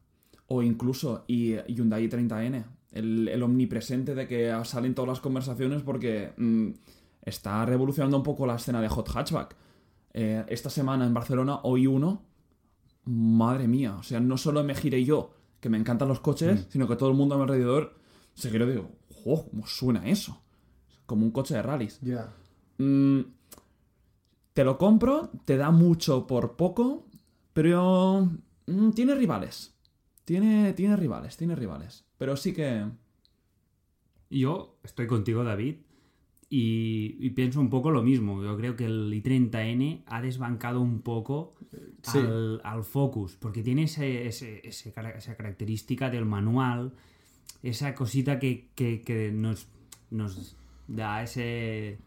[0.48, 2.66] O incluso y Hyundai 30N.
[2.92, 6.70] El, el omnipresente de que salen todas las conversaciones porque mm,
[7.22, 9.56] está revolucionando un poco la escena de hot hatchback.
[10.14, 12.24] Eh, esta semana en Barcelona oí uno.
[13.06, 13.96] Madre mía.
[14.00, 17.10] O sea, no solo me giré yo, que me encantan los coches, sino que todo
[17.10, 17.96] el mundo a mi alrededor
[18.34, 18.92] se giró y digo,
[19.24, 19.46] ¡jo!
[19.50, 20.42] ¿Cómo suena eso?
[21.06, 22.00] Como un coche de rallies.
[22.02, 22.34] Ya.
[22.78, 23.22] Mm,
[24.54, 27.08] te lo compro, te da mucho por poco,
[27.54, 28.30] Pero
[28.68, 29.76] mm, tiene rivales.
[30.26, 32.06] Tiene, tiene rivales, tiene rivales.
[32.18, 32.86] Pero sí que...
[34.30, 35.78] Yo estoy contigo, David,
[36.52, 38.44] y, y pienso un poco lo mismo.
[38.44, 41.56] Yo creo que el i30N ha desbancado un poco
[42.04, 42.20] Sí.
[42.20, 46.94] al, al Focus, porque tiene ese- ese- ese cara- esa característica del manual,
[47.64, 49.68] esa cosita que, que- que nos,
[50.12, 50.56] nos
[50.88, 52.00] da ese,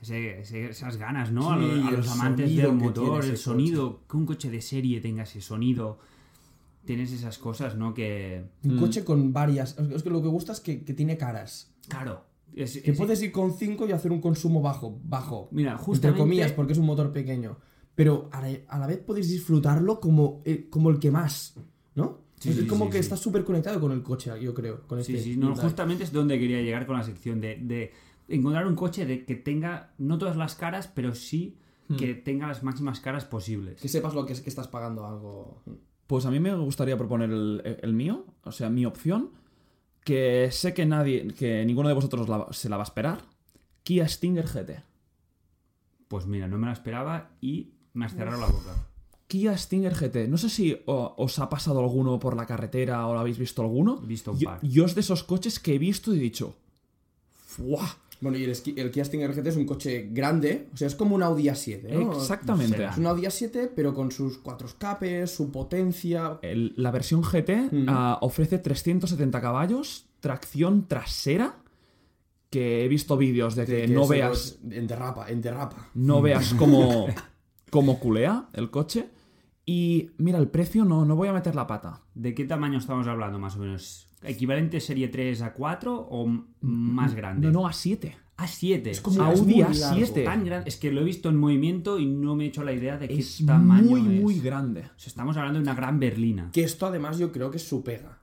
[0.00, 1.50] ese- ese- esas ganas, ¿no?
[1.52, 5.00] a, los- a el los amantes del motor, el sonido, que un coche de serie
[5.00, 5.98] tenga ese sonido.
[6.84, 7.92] Tienes esas cosas, ¿no?
[7.92, 8.44] Que.
[8.64, 9.76] Un coche con varias.
[9.78, 11.72] Es que lo que gusta es que, que tiene caras.
[11.88, 12.24] Claro.
[12.54, 14.98] es- Que es- puedes ir con 5 y hacer un consumo bajo.
[15.04, 15.48] Bajo.
[15.52, 16.20] Mira, Entre justamente.
[16.20, 17.58] comillas, porque es un motor pequeño.
[17.94, 21.54] Pero a la, a la vez podéis disfrutarlo como, eh, como el que más.
[21.94, 22.18] ¿no?
[22.40, 23.00] Sí, es sí, como sí, que sí.
[23.02, 24.86] estás súper conectado con el coche, yo creo.
[24.88, 25.64] Con Sí, este sí, no, Hyundai.
[25.64, 27.92] justamente es donde quería llegar con la sección de, de
[28.30, 31.56] encontrar un coche de que tenga no todas las caras, pero sí
[31.98, 33.80] que tenga las máximas caras posibles.
[33.80, 35.62] Que sepas lo que es que estás pagando algo.
[36.06, 39.30] Pues a mí me gustaría proponer el, el mío, o sea, mi opción,
[40.04, 43.18] que sé que nadie, que ninguno de vosotros la- se la va a esperar.
[43.82, 44.84] Kia Stinger GT.
[46.08, 48.86] Pues mira, no me la esperaba y me has cerrado la boca.
[49.26, 50.28] Kia Stinger GT.
[50.28, 54.00] No sé si os ha pasado alguno por la carretera o lo habéis visto alguno.
[54.02, 54.60] He visto un Yo, par.
[54.62, 56.56] yo es de esos coches que he visto y he dicho.
[57.46, 57.96] ¡Fua!
[58.20, 60.68] Bueno, y el, el Kia Stinger GT es un coche grande.
[60.74, 62.12] O sea, es como un Audi A7, ¿no?
[62.12, 62.84] Exactamente.
[62.84, 66.38] Es un Audi A7, pero con sus cuatro escapes, su potencia.
[66.42, 67.86] El- la versión GT Mm.
[67.88, 71.56] ah, ofrece 370 caballos, tracción trasera,
[72.50, 75.88] que he visto vídeos de que, que no veas es- En derrapa, en derrapa.
[75.94, 77.06] no veas cómo,
[77.70, 79.08] cómo culea el coche.
[79.66, 82.02] Y mira, el precio no, no voy a meter la pata.
[82.14, 84.08] ¿De qué tamaño estamos hablando más o menos?
[84.22, 87.46] ¿Equivalente serie 3 a 4 o más grande?
[87.48, 88.16] No, no, a 7.
[88.40, 88.86] A7.
[88.86, 89.80] Es como Audi es muy A7.
[89.80, 90.24] largo.
[90.24, 90.68] tan grande.
[90.68, 93.08] Es que lo he visto en movimiento y no me he hecho la idea de
[93.08, 94.22] qué Es tamaño muy, es.
[94.22, 94.80] muy grande.
[94.80, 96.50] O sea, estamos hablando de una gran berlina.
[96.52, 98.18] Que esto además yo creo que es su pega.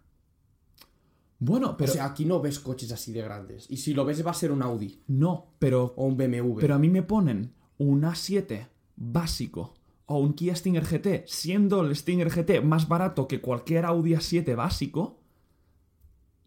[1.39, 1.91] Bueno, pero...
[1.91, 3.69] o sea, aquí no ves coches así de grandes.
[3.69, 5.93] Y si lo ves va a ser un Audi no, pero...
[5.95, 6.59] o un BMW.
[6.59, 9.75] Pero a mí me ponen un A7 básico
[10.07, 14.55] o un Kia Stinger GT, siendo el Stinger GT más barato que cualquier Audi A7
[14.55, 15.19] básico.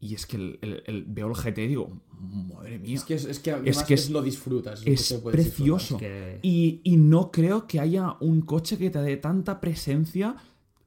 [0.02, 2.00] Y es que el, el- el- veo el GT y digo,
[2.54, 4.82] madre mía, es que, es, es que además que es- lo disfrutas.
[4.86, 5.96] es que precioso.
[5.96, 10.36] Es que- Y, y no creo que haya un coche que te dé tanta presencia.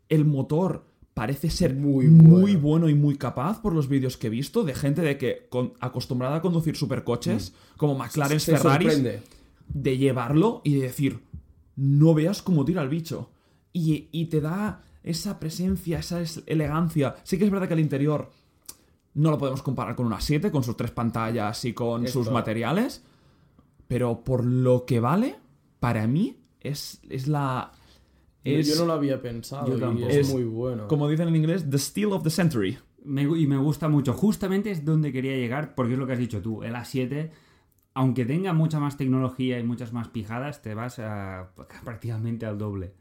[0.10, 2.60] El motor parece ser Muy muy, bueno.
[2.60, 5.74] bueno y muy capaz por los vídeos que he visto de gente de que con-
[5.80, 9.22] acostumbrada a conducir supercoches, como McLaren, sorprende.
[9.68, 11.20] de llevarlo y de decir,
[11.76, 13.30] no veas cómo tira el bicho.
[13.72, 17.16] Y, y te da esa presencia, esa es- elegancia.
[17.24, 18.30] Sí que es verdad que el interior
[19.16, 22.24] no lo podemos comparar con una 7, con sus tres pantallas y con Esto.
[22.24, 23.04] sus materiales,
[23.88, 25.36] pero por lo que vale,
[25.80, 27.72] para mí es, es la...
[28.44, 29.68] Yo- Es, Yo no lo había pensado.
[29.68, 30.08] Yo y tampoco.
[30.10, 30.88] es, Es muy bueno.
[30.88, 32.78] como dicen en inglés, the steal of the century.
[33.06, 34.14] Me y me gusta mucho.
[34.14, 36.64] Justamente es donde quería llegar, porque es lo que has dicho tú.
[36.64, 37.32] El A7,
[37.94, 41.52] aunque tenga mucha más tecnología y muchas más pijadas, te vas a
[41.84, 42.94] prácticamente al doble.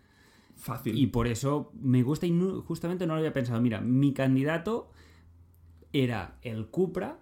[0.56, 0.96] Fácil.
[0.98, 3.60] Y por eso me gusta y no- justamente no lo había pensado.
[3.60, 4.90] Mira, mi candidato
[5.92, 7.18] era el Cupra,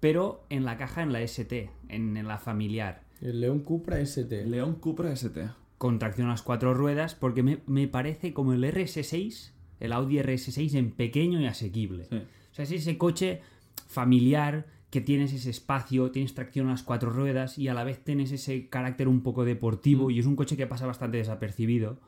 [0.00, 3.02] pero en la caja en la ST, en, en la familiar.
[3.20, 4.44] El León Cupra ST.
[4.46, 5.48] León Cupra ST.
[5.78, 10.16] Con tracción a las cuatro ruedas, porque me, me parece como el RS6, el Audi
[10.18, 12.04] RS6 en pequeño y asequible.
[12.04, 12.16] Sí.
[12.16, 13.40] O sea, es ese coche
[13.86, 18.02] familiar que tienes ese espacio, tienes tracción a las cuatro ruedas y a la vez
[18.02, 21.98] tienes ese carácter un poco deportivo y es un coche que pasa bastante desapercibido.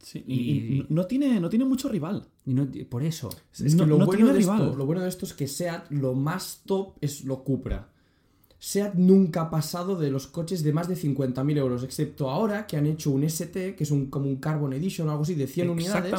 [0.00, 2.24] Sí, y, y no, tiene, no tiene mucho rival.
[2.46, 3.28] Y no, por eso.
[3.52, 4.62] Es que No- lo, no bueno tiene de rival.
[4.62, 7.90] esto, lo bueno de esto es que SEAT lo más top es lo Cupra.
[8.60, 12.76] SEAT nunca ha pasado de los coches de más de 50.000 euros, excepto ahora que
[12.76, 15.46] han hecho un ST, que es un, como un Carbon Edition o algo así, de
[15.46, 16.12] 100 unidades.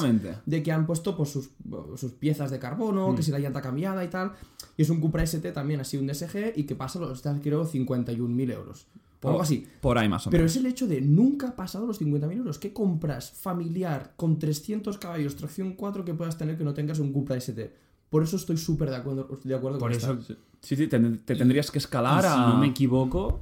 [0.45, 1.49] De que han puesto pues, sus,
[1.97, 4.32] sus piezas de carbono, que si la llanta cambiada y tal.
[4.78, 8.54] Y es un Cupra ST también, así un DSG, y que pasa los, creo, 51.000
[8.54, 8.88] euros.
[9.21, 9.67] O algo así.
[9.82, 10.56] Por ahí más o Pero menos.
[10.56, 12.58] es el hecho de nunca ha pasado los 50.000 euros.
[12.58, 17.12] ¿Qué compras familiar con 300 caballos, tracción 4 que puedas tener que no tengas un
[17.12, 17.88] Cupra ST?
[18.10, 20.34] Por eso estoy súper de acuerdo, de acuerdo Por con eso, esta.
[20.62, 22.48] Sí, sí, te, te tendrías que y escalar si a...
[22.48, 23.41] no me equivoco,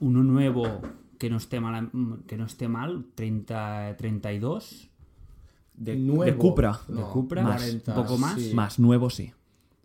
[0.00, 0.80] uno nuevo
[1.18, 1.90] que no esté mal,
[2.26, 4.90] que no esté mal 30, 32
[5.74, 6.24] de, Nuevo.
[6.24, 6.80] de Cupra.
[6.88, 8.40] de Cupra, más, un poco más.
[8.40, 8.52] sí.
[8.54, 9.32] Más, nuevo sí.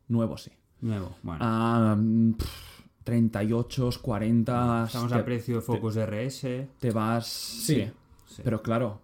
[0.08, 0.52] Nuevo sí.
[0.82, 1.40] Nuevo, bueno.
[1.42, 1.98] Ah,
[2.38, 4.84] pff, 38, 40...
[4.86, 6.68] Estamos te, a precio de Focus RS.
[6.80, 7.28] te vas...
[7.28, 7.90] Sí.
[8.28, 8.42] Sí.
[8.44, 9.02] Pero claro,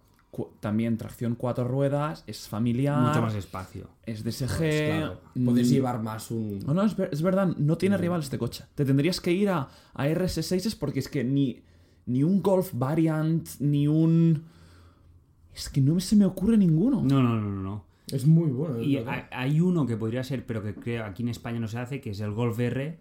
[0.60, 3.88] también tracción cuatro ruedas, es familiar, Mucho más espacio.
[4.06, 4.56] es DSG...
[4.58, 6.58] Pues claro, mm, puedes llevar más un.
[6.66, 8.64] No, no, es, ver- es verdad, no tiene rival este coche.
[8.74, 11.62] Te tendrías que ir a, a RS6 porque es que ni,
[12.06, 14.44] ni un Golf Variant, ni un...
[15.54, 17.02] Es que no se me ocurre ninguno.
[17.02, 17.62] No, no, no, no.
[17.62, 17.84] no.
[18.08, 18.80] Es muy bueno.
[18.82, 21.78] Y hay, hay uno que podría ser, pero que creo aquí en España no se
[21.78, 22.98] hace, que es el Golf R,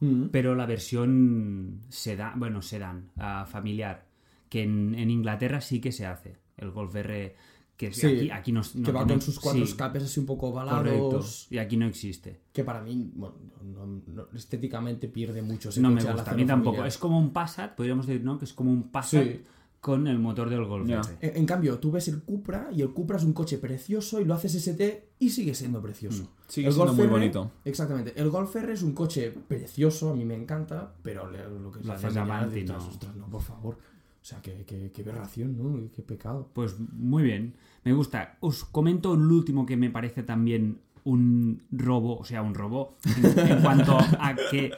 [0.00, 0.30] Mm.
[0.32, 4.04] pero la versión sedán, bueno, sedán, ah, familiar,
[4.48, 6.38] que en, en Inglaterra sí que se hace.
[6.56, 7.34] El Golf R,
[7.76, 10.20] que Sí, aquí, aquí no, no que va tiene- con sus cuatro sí, escapes así
[10.20, 10.74] un poco Correcto.
[11.06, 11.46] ovalados.
[11.50, 12.40] Y aquí no existe.
[12.52, 13.34] Que para mí, bueno,
[13.64, 15.70] no- no- estéticamente pierde mucho.
[15.70, 16.76] ese No me gusta, a mí tampoco.
[16.76, 16.88] familiar.
[16.88, 18.38] Es como un Passat, podríamos decir, ¿no?
[18.38, 19.40] Que es como un Passat Sí.
[19.80, 21.00] con el motor del Golf Ya.
[21.00, 21.16] R.
[21.22, 24.24] En, en cambio, tú ves el Cupra y el Cupra es un coche precioso y
[24.26, 26.30] lo haces ST y sigue siendo precioso.
[26.46, 27.50] Sigue El siendo Golf muy R, bonito.
[27.64, 28.12] Exactamente.
[28.14, 31.84] El Golf R es un coche precioso, a mí me encanta, pero lo que es
[31.86, 32.76] Lo la haces familiar, dices, no.
[32.76, 33.78] "Ostras, no, por favor.
[34.22, 35.90] O sea, qué, qué, qué aberración, ¿no?
[35.94, 36.48] Qué pecado.
[36.52, 37.54] Pues muy bien,
[37.84, 38.36] me gusta.
[38.40, 43.38] Os comento el último que me parece también un robo, o sea, un robo, en,
[43.50, 44.70] en cuanto a que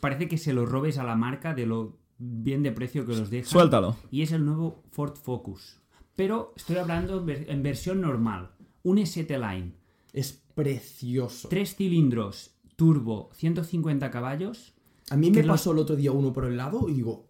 [0.00, 3.28] parece que se lo robes a la marca de lo bien de precio que los
[3.30, 3.48] deja.
[3.48, 3.96] Suéltalo.
[4.12, 5.78] Y es el nuevo Ford Focus.
[6.14, 8.52] Pero estoy hablando en ver- en versión normal.
[8.84, 9.72] Un ST Line.
[10.12, 11.48] Es precioso.
[11.48, 14.74] Tres cilindros, turbo, 150 caballos.
[15.10, 17.26] A mí me pasó el otro día uno por el lado y digo,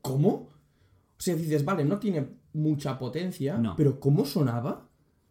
[0.00, 0.48] ¿cómo?
[1.22, 3.76] O sea, dices, vale, no tiene mucha potencia, No.
[3.76, 4.88] pero ¿cómo sonaba?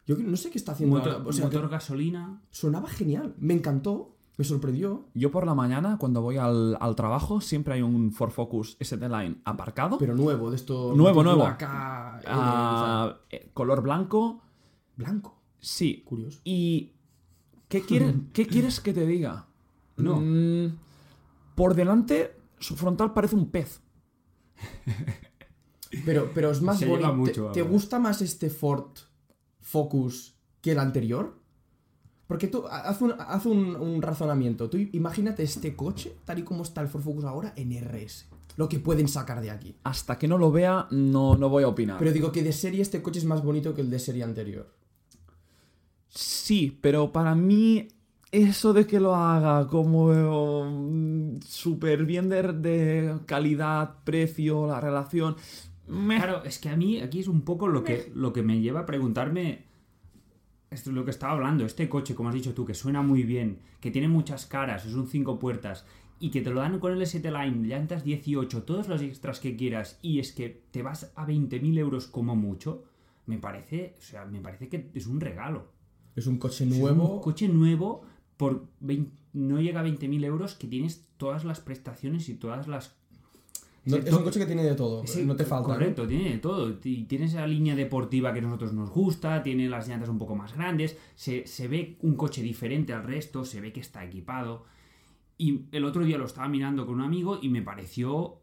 [0.07, 1.25] Yo no sé qué está haciendo Motor, ahora.
[1.27, 2.41] O sea, motor gasolina.
[2.49, 3.35] sonaba genial.
[3.37, 4.15] Me encantó.
[4.37, 5.09] Me sorprendió.
[5.13, 9.09] Yo por la mañana, cuando voy al, al trabajo, siempre hay un Ford Focus ST
[9.09, 9.97] Line aparcado.
[9.97, 10.93] Pero nuevo, de esto.
[10.95, 11.45] Nuevo, nuevo.
[11.45, 14.41] Acá, eh, Ah, eh, color blanco.
[14.95, 15.41] blanco.
[15.59, 16.03] Sí.
[16.05, 16.39] Curioso.
[16.45, 16.93] ¿Y
[17.67, 19.45] qué, quiere- qué quieres que te diga?
[19.97, 20.21] No.
[20.21, 20.77] Mm,
[21.53, 23.81] por delante, su frontal parece un pez.
[26.05, 27.13] Pero, pero es más Se bonito.
[27.13, 28.97] mucho ¿Te, gusta más este Ford
[29.59, 31.39] Focus que el anterior?
[32.27, 34.69] Porque tú, ha- haz un, haz un, un razonamiento.
[34.69, 38.27] Tú imagínate este coche, tal y como está el Ford Focus ahora, en RS.
[38.57, 39.75] Lo que pueden sacar de aquí.
[39.83, 41.97] Hasta que no lo vea, no, no voy a opinar.
[41.99, 44.73] Pero digo que de serie este coche es más bonito que el de serie anterior.
[46.09, 47.87] Sí, pero para mí
[48.31, 55.35] eso de que lo haga como mm, súper bien de, de calidad, precio, la relación...
[55.87, 58.81] Claro, es que a mí aquí es un poco lo que, lo que me lleva
[58.81, 59.65] a preguntarme.
[60.69, 61.65] Esto es lo que estaba hablando.
[61.65, 64.93] Este coche, como has dicho tú, que suena muy bien, que tiene muchas caras, es
[64.93, 65.85] un cinco puertas,
[66.19, 69.57] y que te lo dan con el ST Line, llantas 18, todos los extras que
[69.57, 72.85] quieras, y es que te vas a 20.000 euros como mucho,
[73.25, 75.67] me parece, o sea, me parece que es un regalo.
[76.15, 77.15] Es un coche Es nuevo.
[77.15, 78.03] un coche nuevo
[78.37, 82.95] por 20 no llega a 20.000 euros que tienes todas las prestaciones y todas las
[83.83, 85.05] No- es un coche que tiene de todo.
[85.07, 85.69] Sí, no te falta.
[85.69, 85.73] ¿no?
[85.73, 86.75] Correcto, tiene de todo.
[86.75, 90.53] Tiene esa línea deportiva que a nosotros nos gusta, tiene las llantas un poco más
[90.53, 94.65] grandes, se, se ve un coche diferente al resto, se ve que está equipado.
[95.37, 98.37] Y el otro día lo estaba mirando con un amigo y me pareció,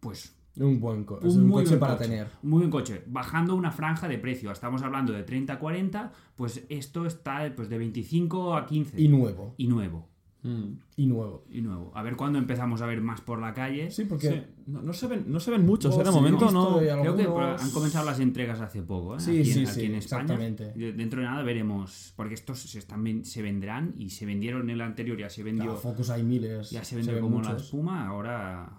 [0.00, 2.08] pues, Un buen co- un, muy coche buen para coche.
[2.08, 2.28] tener.
[2.42, 3.02] Muy buen coche.
[3.06, 4.50] Bajando una franja de precio.
[4.50, 9.00] Estamos hablando de 30 a 40, pues esto está pues, de 25 a 15.
[9.00, 9.54] Y nuevo.
[9.58, 10.08] Y nuevo.
[10.44, 10.72] Mm.
[10.96, 11.44] Y nuevo.
[11.50, 11.92] Y nuevo.
[11.94, 13.90] A ver cuándo empezamos a ver más por la calle.
[13.92, 14.28] Sí, porque.
[14.28, 16.04] Sí, No, no se ven, no se ven muchos, Oh, ¿eh?
[16.04, 16.78] De sí, momento no.
[16.78, 17.22] Creo que
[17.62, 19.20] han comenzado las entregas hace poco, ¿eh?
[19.20, 20.22] Sí, aquí, sí, aquí sí, en España.
[20.34, 20.72] exactamente.
[20.92, 24.80] Dentro de nada veremos, porque estos se, están, se vendrán y se vendieron en el
[24.80, 26.70] anterior, ya se vendió, Ah, Focus hay miles.
[26.70, 28.78] ya se vendió ven como la espuma, ahora...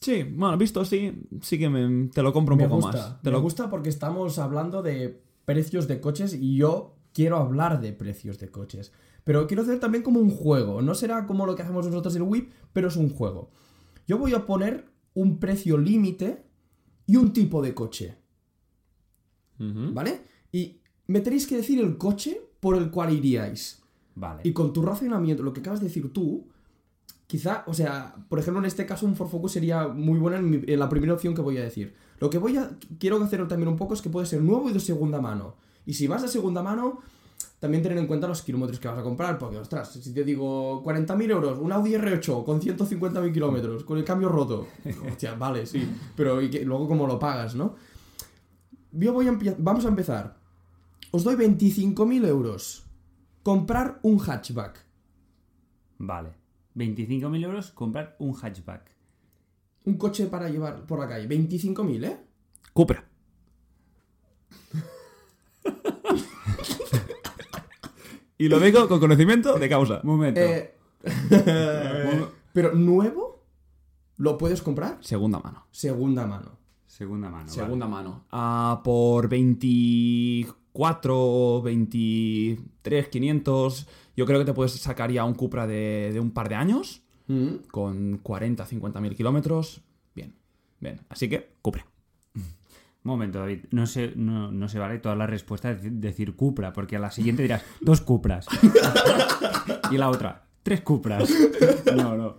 [0.00, 3.22] Sí, bueno, visto así, sí que me- te lo compro un me poco gusta, más.
[3.22, 7.80] Te me lo gusta porque estamos hablando de precios de coches y yo quiero hablar
[7.80, 8.92] de precios de coches.
[9.26, 10.80] Pero quiero hacer también como un juego.
[10.82, 13.50] No será como lo que hacemos nosotros en el Wii, pero es un juego.
[14.06, 16.44] Yo voy a poner un precio límite
[17.08, 18.16] y un tipo de coche.
[19.58, 20.20] ¿Vale?
[20.52, 23.82] Y me tenéis que decir el coche por el cual iríais.
[24.14, 24.42] Vale.
[24.44, 26.46] Y con tu razonamiento, lo que acabas de decir tú,
[27.26, 30.50] quizá, o sea, por ejemplo, en este caso un Ford Focus sería muy buena en,
[30.50, 31.94] mi- en la primera opción que voy a decir.
[32.20, 34.72] Lo que voy a, quiero hacer también un poco es que puede ser nuevo y
[34.72, 35.56] de segunda mano.
[35.84, 37.00] Y si vas de segunda mano,
[37.58, 40.82] también tener en cuenta los kilómetros que vas a comprar, porque, ostras, si te digo
[40.84, 44.66] 40.000 euros, un Audi R8 con 150.000 kilómetros, con el cambio roto,
[45.10, 47.74] hostia, vale, sí, pero ¿y qué- luego cómo lo pagas, ¿no?
[48.92, 50.36] Yo voy a vamos a empezar.
[51.10, 52.84] Os doy 25.000 euros.
[53.42, 54.84] Comprar un hatchback.
[55.98, 56.30] Vale.
[56.74, 58.90] 25.000 euros comprar un hatchback.
[59.84, 61.28] Un coche para llevar por la calle.
[61.28, 62.16] 25.000, ¿eh?
[62.72, 63.05] Cupra.
[68.38, 70.00] Y lo digo con conocimiento de causa.
[70.02, 70.40] Un momento.
[70.40, 70.74] Eh,
[72.52, 73.42] Pero nuevo,
[74.16, 74.98] ¿lo puedes comprar?
[75.00, 75.66] Segunda mano.
[75.70, 76.58] Segunda mano.
[76.86, 77.48] Segunda mano.
[77.48, 78.24] Segunda mano.
[78.32, 83.86] Ah, por 24, 23, 500.
[84.16, 87.02] Yo creo que te puedes sacar ya un Cupra de, de un par de años.
[87.26, 87.56] Mm.
[87.70, 89.82] Con 40, 50 mil kilómetros.
[90.14, 90.34] Bien.
[90.80, 91.00] Bien.
[91.10, 91.84] Así que, Cupra.
[93.06, 93.66] Un momento, David.
[93.70, 97.12] No se, no, no se vale todas las respuestas de- decir Cupra, porque a la
[97.12, 98.48] siguiente dirás dos Cupras.
[99.92, 101.30] y la otra, tres Cupras.
[101.96, 102.34] No, no.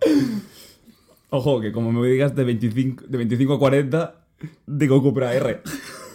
[1.29, 4.25] Ojo, que como me digas de 25, de 25 a 40,
[4.65, 5.61] digo Cupra R.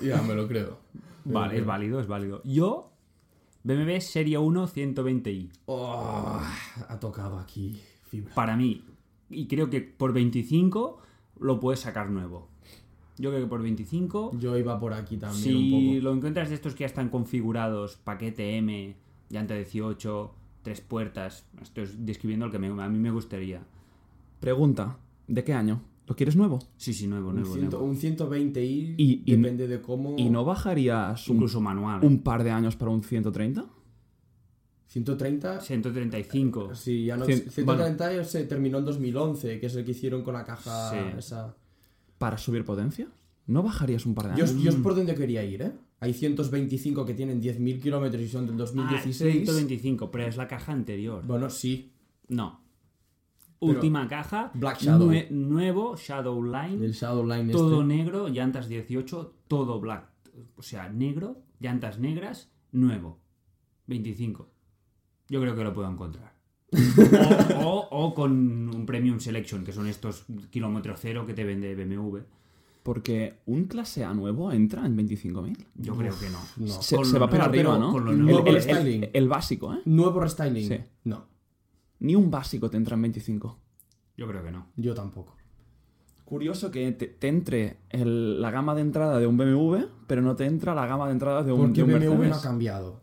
[0.02, 0.80] Ya, me lo creo.
[1.24, 2.42] Vale, es válido, es válido.
[2.44, 2.92] Yo,
[3.64, 5.50] BMW Serie 1 120i.
[5.64, 6.38] Oh,
[6.88, 8.34] ha tocado aquí fibra.
[8.34, 8.84] Para mí,
[9.30, 11.00] y creo que por 25
[11.40, 12.51] lo puedes sacar nuevo.
[13.22, 16.02] Yo creo que por 25 Yo iba por aquí también Si un poco.
[16.04, 18.96] lo encuentras de estos que ya están configurados, paquete M,
[19.30, 23.62] llanta 18, tres puertas, estoy describiendo el que me- a mí me gustaría.
[24.40, 25.82] Pregunta, ¿de qué año?
[26.08, 26.58] ¿Lo quieres nuevo?
[26.76, 27.90] Sí, sí, nuevo, Un, nuevo, ciento- nuevo.
[27.92, 30.16] un 120i Y- y- depende de cómo.
[30.18, 32.04] ¿Y no bajarías un, Incluso manual.
[32.04, 33.64] un par de años para un 130?
[34.88, 35.60] 130.
[35.60, 36.74] 135.
[36.74, 37.24] Sí, ya no.
[37.24, 41.18] Cien- 130 se terminó en 2011, que es el que hicieron con la caja Sí.
[41.18, 41.56] esa.
[42.22, 43.08] ¿Para subir potencia?
[43.46, 44.56] ¿No bajarías un par de años?
[44.62, 45.72] yo es por donde quería ir, ¿eh?
[45.98, 49.32] Hay 125 que tienen 10.000 kilómetros y son del Ah, 2016.
[49.44, 51.24] 125, pero es la caja anterior.
[51.26, 51.92] Bueno, sí.
[52.28, 52.60] No.
[53.60, 54.50] Última caja.
[54.54, 55.08] Black Shadow.
[55.10, 56.84] nue- nuevo Shadow Line.
[56.84, 57.94] El Shadowline Todo este.
[57.96, 60.08] negro, llantas 18, todo black.
[60.56, 63.18] O sea, negro, llantas negras, nuevo.
[63.86, 64.48] 25.
[65.28, 66.31] Yo creo que lo puedo encontrar.
[66.72, 68.30] O, o- o con
[68.74, 72.18] un Premium Selection, que son estos kilómetro cero que te vende BMW.
[72.82, 75.56] Porque un clase A nuevo entra en 25.000.
[75.76, 76.38] Yo creo que no.
[76.56, 76.82] no.
[76.82, 77.92] Se, va para arriba, pero ¿no?
[77.92, 78.44] con lo el, nuevo
[79.12, 79.78] el- básico, ¿eh?
[79.84, 80.66] Nuevo restyling.
[80.68, 80.78] Sí.
[81.04, 81.24] No,
[82.00, 83.58] Ni un básico te entra en 25.
[84.16, 84.66] Yo creo que no.
[84.76, 85.36] yo tampoco.
[86.24, 90.34] Curioso que te, te entre el- la gama de entrada de un BMW, pero no
[90.34, 93.00] te entra la gama de entrada de un, Porque de un BMW no ha cambiado.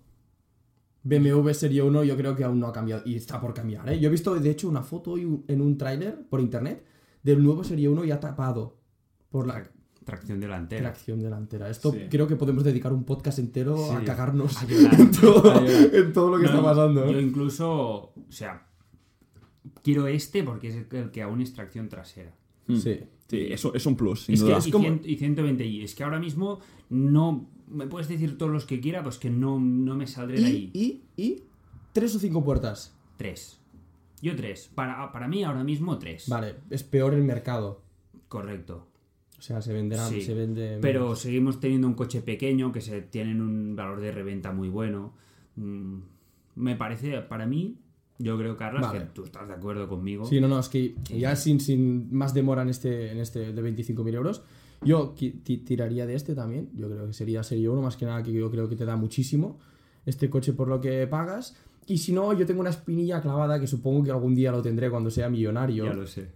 [1.10, 3.02] BMW Serie 1 yo creo que aún no ha cambiado.
[3.06, 4.00] Y está por cambiar, ¿eh?
[4.00, 6.84] Yo he visto, de hecho, una foto en un tráiler por internet
[7.24, 8.78] del nuevo Serie 1 ya tapado
[9.30, 9.69] por la
[10.06, 10.82] Tracción delantera.
[10.91, 11.69] tracción delantera.
[11.69, 12.00] Esto Sí.
[12.10, 14.93] creo que podemos dedicar un podcast entero a cagarnos A llorar.
[15.00, 15.95] en, todo, A llorar.
[15.95, 17.06] en todo lo que No, está pasando.
[17.06, 17.13] ¿eh?
[17.13, 18.65] Yo incluso, o sea,
[19.84, 22.34] quiero este porque es el que aún es tracción trasera.
[22.67, 22.76] Mm.
[22.78, 23.00] Sí.
[23.28, 24.58] Sí, eso es un plus, sin Es que duda.
[24.58, 25.84] es y, como- cien- y 120i.
[25.84, 27.48] Es que ahora mismo no.
[27.69, 30.71] Me puedes decir todos los que quiera, pues que no, no me saldré de ahí.
[30.73, 31.43] Y, y,
[31.93, 32.95] tres o cinco puertas.
[33.17, 33.60] Tres.
[34.21, 34.69] Yo tres.
[34.73, 36.27] Para, para mí ahora mismo tres.
[36.27, 37.82] Vale, es peor el mercado.
[38.27, 38.88] Correcto.
[39.38, 40.21] O sea, se venderá, Sí.
[40.21, 40.79] se vende...
[40.82, 45.13] Pero seguimos teniendo un coche pequeño que se tienen un valor de reventa muy bueno.
[45.55, 45.99] Mm,
[46.55, 47.77] Me parece, para mí,
[48.17, 48.99] yo creo, Carlos, Vale.
[48.99, 50.25] que tú estás de acuerdo conmigo.
[50.25, 53.62] Sí, no, no, es que ya sin, sin más demora en este, en este de
[53.63, 54.43] 25.000 euros,
[54.84, 55.13] yo
[55.44, 56.70] tiraría de este también.
[56.76, 58.96] Yo creo que sería Serie 1, más que nada que yo creo que te da
[58.96, 59.60] muchísimo
[60.06, 61.56] este coche por lo que pagas.
[61.88, 64.89] Y si no, yo tengo una espinilla clavada que supongo que algún día lo tendré
[64.89, 66.28] cuando sea millonario, Ya lo sé.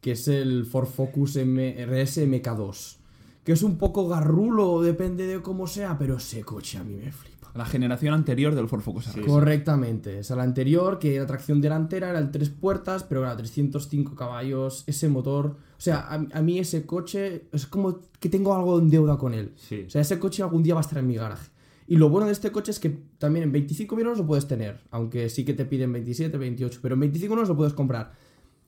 [0.00, 2.96] que es el Ford Focus M RS MK2.
[3.44, 7.10] Que es un poco garrulo, depende de cómo sea, pero ese coche a mí me
[7.10, 7.37] flipa.
[7.54, 9.26] La generación anterior del Ford Focus R.
[9.26, 10.20] Correctamente.
[10.20, 14.14] O sea, la anterior, que era tracción delantera, era el tres puertas, pero era 305
[14.14, 15.46] caballos, ese motor.
[15.46, 19.34] O sea, a, a mí ese coche es como que tengo algo en deuda con
[19.34, 19.52] él.
[19.56, 19.84] Sí.
[19.86, 21.50] O sea, ese coche algún día va a estar en mi garaje.
[21.86, 24.46] Y lo bueno de este coche es que también en 25 mil euros lo puedes
[24.46, 28.12] tener, aunque sí que te piden 27, 28, pero en 25 euros lo puedes comprar.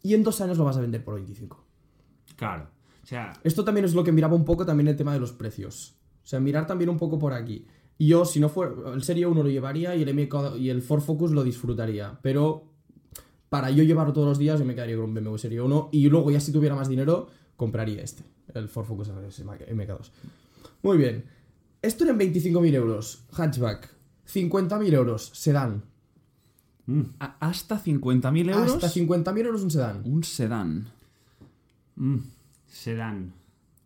[0.02, 1.62] Y en dos años lo vas a vender por 25.
[2.36, 2.68] Claro.
[3.02, 5.32] O sea, Esto también es lo que miraba un poco también el tema de los
[5.32, 5.96] precios.
[6.22, 7.66] O sea, mirar también un poco por aquí.
[8.00, 8.72] Y yo, si no fuera.
[8.94, 12.18] El Serie 1 lo llevaría y el, MK y el Ford Focus lo disfrutaría.
[12.22, 12.64] Pero
[13.50, 15.90] para yo llevarlo todos los días, yo me quedaría con un BMW Serie 1.
[15.92, 18.22] Y luego, ya si tuviera más dinero, compraría este,
[18.54, 20.10] el Ford Focus RS MK2.
[20.82, 21.26] Muy bien.
[21.82, 23.24] Esto eran 25.000 euros.
[23.32, 23.90] Hatchback.
[24.32, 25.30] 50.000 euros.
[25.34, 25.82] Sedán.
[27.18, 28.72] A- hasta 50.000 euros.
[28.82, 30.02] Hasta 50.000 euros un sedán.
[30.06, 30.88] Un sedán.
[31.96, 32.16] mm,
[32.66, 33.34] sedán.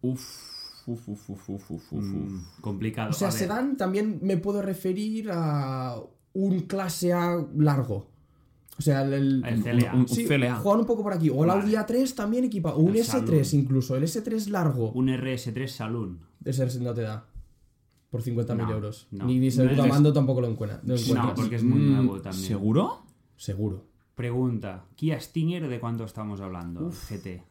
[0.02, 0.53] Uf,
[0.88, 2.04] uf, uf, uf, uf, uf, uf.
[2.04, 3.10] Mm, complicado.
[3.10, 5.96] O sea, A ver, sedán también me puedo referir a
[6.34, 8.10] un clase A largo.
[8.76, 9.94] O sea, el, el- El CLA.
[9.94, 10.56] Un, un sí, CLA.
[10.56, 11.30] jugar un poco por aquí.
[11.30, 11.62] O el Vale.
[11.62, 12.74] Audi A3 también equipa.
[12.74, 13.44] O un El S3 Saloon.
[13.52, 13.96] incluso.
[13.96, 14.90] El S3 largo.
[14.92, 16.18] Un RS3 Saloon.
[16.44, 17.24] Ese no te da.
[18.10, 19.06] Por 50.000 No, euros.
[19.12, 19.26] no.
[19.26, 20.80] Ni, ni No segundo es- mando tampoco lo encuentra.
[20.84, 22.44] No, No, porque es muy Mm, nuevo también.
[22.46, 23.02] ¿Seguro?
[23.36, 23.84] Seguro.
[24.14, 24.84] Pregunta.
[24.96, 26.90] Kia Stinger, ¿de cuánto estamos hablando?
[26.90, 27.42] GT.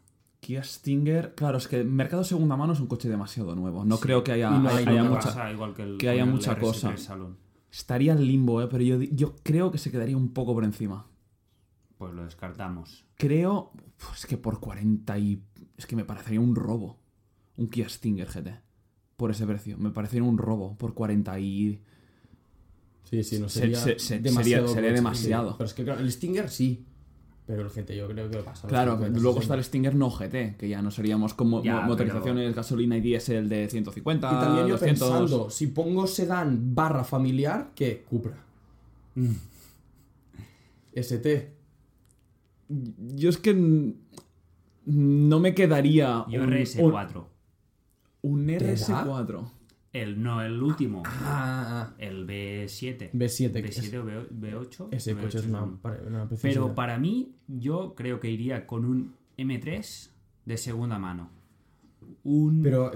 [0.43, 1.33] Kia Stinger.
[1.35, 3.85] Claro, es que el mercado segunda mano es un coche demasiado nuevo.
[3.85, 5.19] No creo que haya, no hay mucha.
[5.29, 6.97] Pasa igual que, el, que haya el mucha RS3 cosa.
[6.97, 7.37] Saloon.
[7.71, 8.67] Estaría en limbo, ¿eh?
[8.69, 11.07] Pero yo, yo creo que se quedaría un poco por encima.
[11.97, 13.05] Pues lo descartamos.
[13.17, 13.71] Creo.
[13.97, 15.41] Pues que por 40 y.
[15.77, 16.99] Es que me parecería un robo.
[17.57, 18.49] Un Kia Stinger GT.
[19.15, 19.77] Por ese precio.
[19.77, 20.77] Me parecería un robo.
[20.77, 21.81] Por 40 y.
[23.05, 24.67] Sí, sí, no Se- sería se- se- demasiado.
[24.67, 25.49] sería- sería demasiado.
[25.51, 25.55] sí.
[25.57, 26.85] Pero es que claro, el Stinger sí.
[27.45, 28.67] Pero el GT yo creo que pasa.
[28.69, 29.41] Claro, 50, luego 60.
[29.41, 33.49] está el Stinger no GT, que ya no seríamos como Ya, motorizaciones gasolina y diésel
[33.49, 35.09] de 150, Y también yo 200.
[35.09, 38.05] pensando, si pongo sedán barra familiar, ¿qué?
[38.09, 38.37] Cupra.
[40.95, 41.53] ST.
[43.15, 43.53] Yo es que
[44.85, 47.25] no me quedaría Yo un, RS4.
[48.21, 48.53] un, un da?
[48.57, 49.49] RS4.
[49.93, 51.03] El, no, el último.
[51.05, 53.11] Ah, El B7.
[53.11, 53.51] B7.
[53.53, 54.87] que B7 o B- B8.
[54.91, 59.13] Ese B8 coche es una, una Pero para mí, yo creo que iría con un
[59.37, 60.09] M3
[60.45, 61.29] de segunda mano.
[62.23, 62.61] Un...
[62.63, 62.91] Pero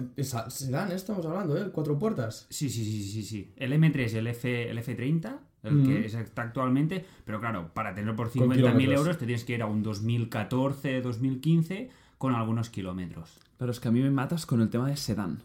[0.49, 0.95] sedán, ¿eh?
[0.95, 1.69] estamos hablando, ¿eh?
[1.71, 2.47] Cuatro puertas.
[2.49, 3.51] Sí, sí, sí, sí, sí.
[3.57, 5.87] El M3, el, F, el F30, el Ujú.
[5.87, 7.05] que está actualmente.
[7.25, 8.95] Pero claro, para tener por Con 50.000 kilómetros.
[8.99, 13.39] euros te tienes que ir a un 2014, 2015 con algunos kilómetros.
[13.57, 15.43] Pero es que a mí me matas con el tema de sedán.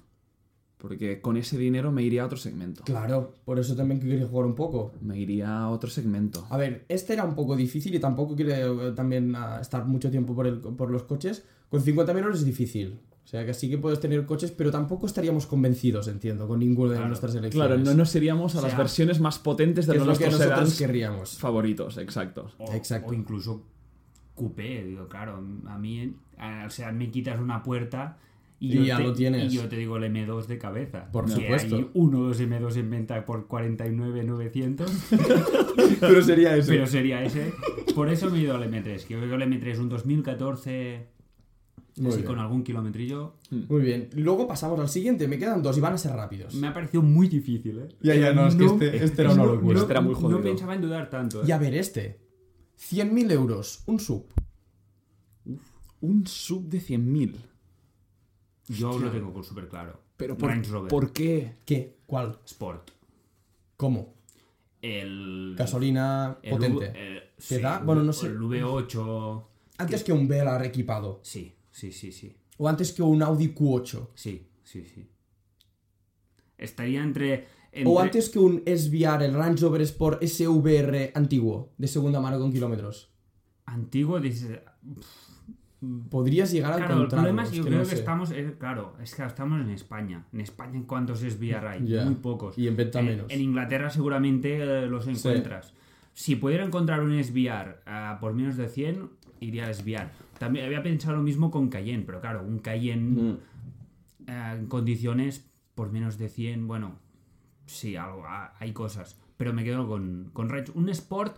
[0.83, 2.83] Porque con ese dinero me iría a otro segmento.
[2.83, 4.93] Claro, por eso también quería jugar un poco.
[5.01, 6.45] Me iría a otro segmento.
[6.51, 10.11] A ver, este era un poco difícil y tampoco quiero eh, también ah, estar mucho
[10.11, 11.45] tiempo por, el, por los coches.
[11.71, 12.99] Con 50.000 euros es difícil.
[13.25, 16.91] O sea, que sí que puedes tener coches, pero tampoco estaríamos convencidos, entiendo, con ninguno
[16.91, 17.09] de Claro.
[17.09, 17.69] nuestras elecciones.
[17.69, 20.27] Claro, no nos iríamos a O las sea, versiones más potentes de es lo que
[20.29, 21.39] nosotros querríamos.
[21.39, 22.51] favoritos, exacto.
[22.59, 23.11] O, Exacto.
[23.11, 23.63] o incluso
[24.35, 28.19] coupé, digo, claro, a mí, a- o sea, me quitas una puerta
[28.65, 29.53] y, ya te, lo tienes.
[29.53, 31.11] y yo te digo el M2 de cabeza.
[31.11, 31.77] Por Que supuesto.
[31.77, 36.69] Hay uno dos M2 en venta por 49.900, pero sería eso.
[36.69, 37.53] pero sería ese.
[37.95, 41.07] Por eso me he ido al M3, que que el M3 un 2014,
[41.97, 42.27] Muy así bien.
[42.27, 44.09] con algún kilometrillo, Muy bien.
[44.15, 45.27] Luego pasamos al siguiente.
[45.27, 46.55] Me quedan dos y van a ser rápidos.
[46.55, 47.89] me ha parecido muy difícil, ¿eh?
[48.01, 49.81] Ya, ya, no, es que este- este era una locura.
[49.81, 50.39] Este era muy jodido.
[50.39, 51.47] No pensaba en dudar tanto, ¿eh?
[51.49, 52.21] Y a ver, este.
[52.79, 54.27] 100.000 euros, un sub.
[56.01, 57.35] Un sub de 100.000.
[58.69, 60.01] Yo lo tengo súper claro.
[60.17, 61.57] Pero por, Range Rover ¿por qué?
[61.65, 61.97] ¿Qué?
[62.07, 62.39] ¿Cuál?
[62.45, 62.91] Sport.
[63.77, 64.15] ¿Cómo?
[64.81, 65.55] El...
[65.57, 66.89] Gasolina el potente.
[66.89, 67.79] V- eh, ¿Te sí, da?
[67.81, 68.27] Bueno, no sé.
[68.29, 69.45] El V8.
[69.79, 71.21] Antes que un Velar equipado.
[71.23, 72.37] Sí, sí, sí, sí.
[72.59, 74.09] O antes que un Audi Q8.
[74.15, 75.09] Sí, sí, sí.
[76.59, 77.47] Estaría entre.
[77.73, 82.39] entre- O antes que un SVR, el Range Rover Sport SVR antiguo, de segunda mano
[82.39, 83.11] con kilómetros.
[83.65, 84.61] Antiguo, dices.
[86.11, 87.97] Podrías llegar a Claro, el problema es yo que creo no que sé.
[87.97, 88.31] estamos.
[88.31, 90.25] eh, claro, es que estamos en España.
[90.33, 91.87] En España, ¿en cuántos es VR hay?
[91.87, 92.05] Ya.
[92.05, 92.57] Muy pocos.
[92.57, 93.27] Y en venta En- menos.
[93.31, 95.75] En Inglaterra seguramente eh, los encuentras.
[96.15, 99.11] Si pudiera encontrar un SVR ah, por menos de 100,
[99.41, 100.11] iría al SVR.
[100.39, 103.39] También había pensado lo mismo con Cayenne, pero claro, un Cayenne Mm.
[104.29, 106.97] eh, en condiciones por menos de 100, bueno,
[107.67, 109.19] sí, algo, ah, hay cosas.
[109.37, 110.71] Pero me quedo con, con Range.
[110.75, 111.37] Un Sport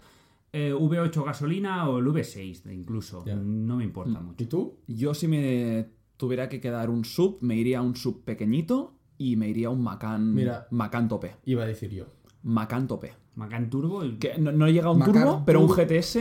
[0.55, 3.25] eh, V8 gasolina o el V6 incluso.
[3.27, 4.49] No me importa ¿Y mucho.
[4.49, 4.75] tú?
[4.87, 9.37] Yo si me tuviera que quedar un sub, me iría a un sub pequeñito y
[9.37, 10.67] me iría a un Macan, Mira.
[10.71, 11.37] Macan tope.
[11.45, 12.05] Iba a decir yo.
[12.43, 13.13] Macan tope.
[13.37, 15.69] Macan Turbo, el- Que no, no llega a un Macan turbo, pero un.
[15.69, 16.19] GTS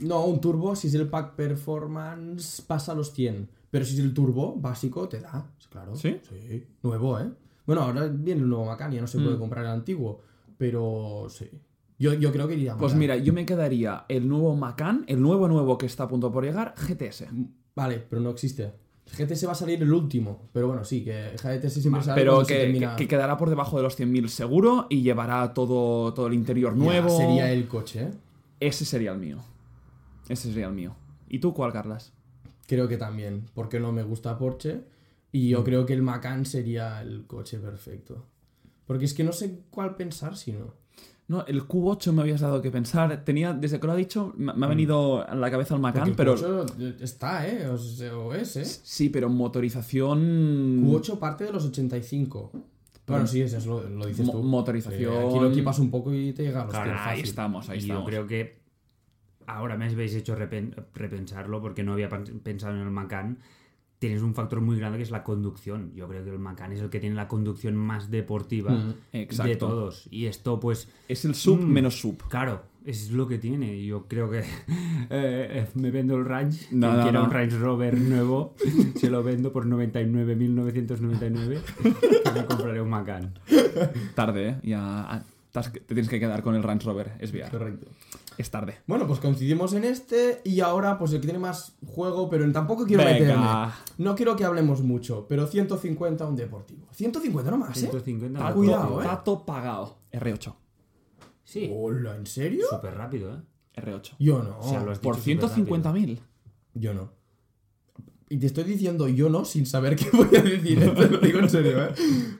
[0.00, 3.48] No, un turbo, si es el pack performance, pasa a los 100.
[3.70, 5.52] Pero si es el turbo básico, te da.
[5.70, 5.94] Claro.
[5.94, 6.16] ¿Sí?
[6.28, 6.64] Sí.
[6.82, 7.30] Nuevo, ¿eh?
[7.66, 9.38] Bueno, ahora viene el nuevo Macan, ya no se puede Mm.
[9.38, 10.20] comprar el antiguo.
[10.56, 11.48] Pero sí.
[11.98, 15.48] Yo, yo creo que iría Pues mira, yo me quedaría el nuevo Macan, el nuevo
[15.48, 17.24] nuevo que está a punto por llegar, GTS.
[17.74, 18.72] Vale, pero no existe.
[19.16, 20.48] GTS va a salir el último.
[20.52, 23.08] Pero bueno, sí, que GTS siempre Va, sale Pero cuando se que, termina- que- que
[23.08, 27.08] quedará por debajo de los 100.000 seguro y llevará todo, todo el interior Ya, nuevo.
[27.16, 28.10] sería el coche, ¿eh?
[28.60, 29.38] Ese sería el mío.
[30.28, 30.94] Ese sería el mío.
[31.28, 32.12] ¿Y tú cuál, Carlas?
[32.66, 34.82] Creo que también, porque no me gusta Porsche.
[35.32, 35.50] Y Mm.
[35.50, 38.26] yo creo que el Macan sería el coche perfecto.
[38.86, 40.52] Porque es que no sé cuál pensar si
[41.28, 41.44] no.
[41.46, 43.24] El Q8 me habías dado que pensar.
[43.24, 46.14] Tenía, desde que lo ha dicho, me, ha venido a la cabeza el Macan, el
[46.14, 46.36] pero.
[46.36, 47.68] Q8 está, ¿eh?
[47.68, 48.64] O, es, ¿eh?
[48.64, 50.84] Sí, pero motorización.
[50.84, 52.50] Q8 parte de los 85.
[53.06, 54.42] Bueno, sí, eso es lo, lo dices Mo- tú.
[54.42, 55.14] motorización.
[55.14, 57.68] Eh, aquí lo equipas un poco y te llega a los Claro, 100 Ahí estamos,
[57.70, 58.08] ahí y yo estamos.
[58.08, 58.58] creo que
[59.46, 63.38] ahora me habéis hecho repen- repensarlo porque no había pensado en el Macan.
[63.98, 65.92] Tienes un factor muy grande que es la conducción.
[65.94, 69.56] Yo creo que el Macan es el que tiene la conducción más deportiva Mm, de
[69.56, 70.06] todos.
[70.10, 71.66] Y esto, pues, Es el sub Mm.
[71.68, 72.16] menos sub.
[72.28, 73.84] claro, es lo que tiene.
[73.84, 74.44] Yo creo que eh,
[75.10, 76.68] eh, me vendo el Range.
[76.70, 77.24] No, no, quiera no.
[77.26, 78.54] un Range Rover nuevo,
[78.96, 81.60] se lo vendo por 99.999.
[82.22, 83.34] que me compraré un Macan.
[84.14, 84.56] Tarde, ¿eh?
[84.62, 85.22] Ya ah,
[85.52, 87.50] te tienes que quedar con el Range Rover SVR.
[87.50, 87.86] Correcto.
[88.36, 88.76] Es tarde.
[88.86, 92.86] Bueno, pues coincidimos en este y ahora pues el que tiene más juego, pero tampoco
[92.86, 93.18] quiero Venga.
[93.18, 93.46] meterme.
[93.98, 96.86] No quiero que hablemos mucho, pero 150 un deportivo.
[96.92, 97.80] 150 nomás, ¿eh?
[97.80, 99.02] 150 Ah, la cuidado.
[99.02, 99.04] ¿eh?
[99.04, 99.98] Tato pagado.
[100.12, 100.54] R8.
[101.44, 102.66] Sí, Hola, ¿en serio?
[102.70, 103.40] súper rápido, ¿eh?
[103.76, 104.16] R8.
[104.18, 104.58] Yo no.
[104.60, 106.18] O sea, lo has Por dicho súper 150.000.
[106.74, 107.10] Yo no.
[108.28, 110.82] Y te estoy diciendo yo no sin saber qué voy a decir.
[110.82, 110.90] ¿eh?
[110.96, 111.94] Te lo digo en serio, ¿eh?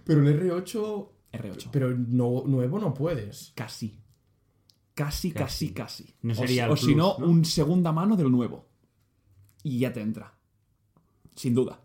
[0.05, 1.09] Pero el R8...
[1.33, 1.69] R8.
[1.73, 3.53] Pero no, nuevo no puedes.
[3.55, 3.99] Casi.
[4.95, 6.15] casi, casi, casi.
[6.23, 7.27] No O sería el o, si plus, no, ¿no?
[7.27, 8.67] un segunda mano del nuevo.
[9.63, 10.35] Y ya te entra.
[11.35, 11.81] Sin duda.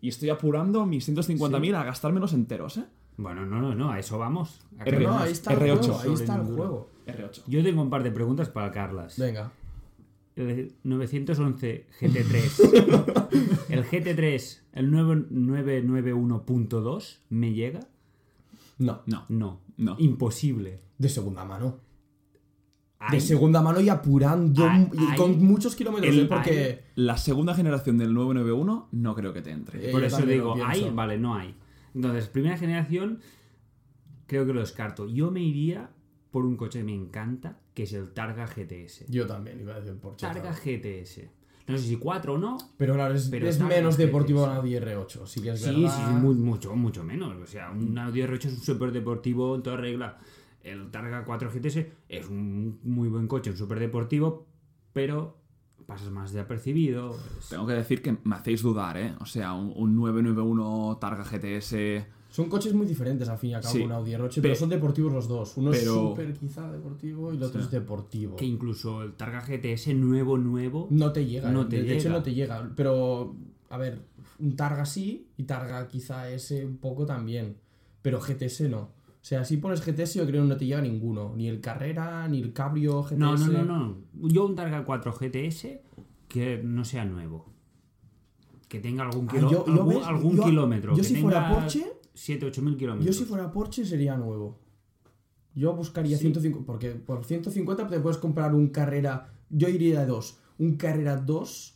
[0.00, 2.84] Y estoy apurando mis 150.000 a gastármelos enteros, ¿eh?
[3.18, 4.60] Bueno, no, no, no, a eso vamos.
[4.78, 5.22] A que R- No, vamos.
[5.22, 5.78] ahí está el R8.
[5.78, 6.90] juego, ahí está el juego.
[7.06, 7.42] R8.
[7.46, 9.18] Yo tengo un par de preguntas para Carlas.
[9.18, 9.52] Venga.
[10.34, 13.66] El 911 GT3.
[13.70, 17.80] ¿El GT3, el 991.2, me llega?
[18.78, 19.24] No, No.
[19.28, 19.60] No.
[19.76, 19.96] No.
[19.98, 20.80] Imposible.
[20.98, 21.80] de segunda mano.
[22.98, 26.26] Hay- De segunda mano y apurando Hay- con muchos kilómetros, el- ¿eh?
[26.26, 26.84] Porque...
[26.94, 29.88] La segunda generación del 991 no creo que te entre.
[29.90, 30.54] Eh, Por eso digo.
[30.64, 30.90] ¿hay?
[30.94, 31.54] Vale, no hay.
[31.94, 33.20] Entonces, primera generación,
[34.26, 35.06] creo que lo descarto.
[35.08, 35.90] Yo me iría
[36.30, 39.04] por un coche que me encanta, que es el Targa GTS.
[39.08, 40.26] Yo también iba a decir Porsche.
[40.26, 40.56] Targa claro.
[40.64, 41.28] GTS.
[41.68, 42.58] No sé si 4 o no.
[42.76, 45.60] Pero claro, es, Pero es Targa menos deportivo que un Audi R8, sí que es
[45.60, 45.96] Sí, verdad.
[45.96, 47.36] sí, sí, muy- mucho, mucho menos.
[47.42, 50.18] O sea, un Audi R8 es un súper deportivo en toda regla.
[50.62, 54.46] El Targa 4 GTS es un muy buen coche, un súper deportivo,
[54.92, 55.38] pero
[55.86, 57.16] pasas más de apercibido.
[57.48, 59.14] Tengo que decir que me hacéis dudar, ¿eh?
[59.20, 62.06] O sea, un, un 991 Targa GTS.
[62.36, 63.80] Son coches muy diferentes al fin y al cabo Sí.
[63.82, 65.56] un Audi R8, Pe- pero son deportivos los dos.
[65.56, 67.64] Uno pero- es súper quizá deportivo y el otro Sí.
[67.64, 68.36] es deportivo.
[68.36, 71.94] Que incluso el Targa GTS nuevo, nuevo, No te llega, No eh, te de, de
[71.94, 72.18] hecho llega.
[72.18, 72.70] no te llega.
[72.76, 73.34] Pero,
[73.70, 74.02] a ver,
[74.38, 77.56] un Targa sí y Targa quizá ese un poco también.
[78.02, 78.80] Pero GTS no.
[78.80, 81.32] O sea, si pones GTS yo creo que no te llega ninguno.
[81.34, 83.18] Ni el Carrera, ni el Cabrio GTS.
[83.18, 83.96] No, no, no, no.
[84.28, 85.80] Yo un Targa 4 GTS
[86.28, 87.46] que no sea nuevo.
[88.68, 90.90] Que tenga algún, Ah, kilo- yo- yo algún, ves, algún yo- kilómetro.
[90.92, 91.86] yo que si fuera tenga Porsche,
[92.16, 93.06] 7, 8 mil kilómetros.
[93.06, 94.58] Yo si fuera Porsche sería nuevo.
[95.54, 100.38] Yo buscaría 150, porque por 150 te puedes comprar un Carrera, yo iría de dos,
[100.58, 101.74] un Carrera 2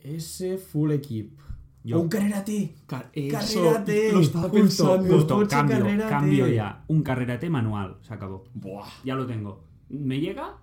[0.00, 1.38] ese full equip.
[1.84, 2.74] Yo- O un Carrera T.
[2.86, 4.12] Car- Carrera T.
[4.12, 6.54] lo estaba Justo, cambio, Carrera cambio T.
[6.54, 6.84] ya.
[6.88, 8.44] Un carrera T manual, se acabó.
[8.54, 8.86] Buah.
[9.04, 9.64] Ya lo tengo.
[9.88, 10.56] ¿Me llega?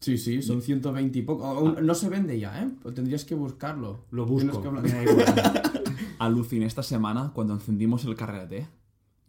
[0.00, 1.44] Sí, sí, son 120 y poco.
[1.46, 2.68] Aún No se vende ya, ¿eh?
[2.82, 4.04] Pues tendrías que buscarlo.
[4.10, 4.60] Lo busco.
[4.60, 5.24] que hablar- me da igual.
[6.18, 8.66] Aluciné esta semana cuando encendimos el Carrera T.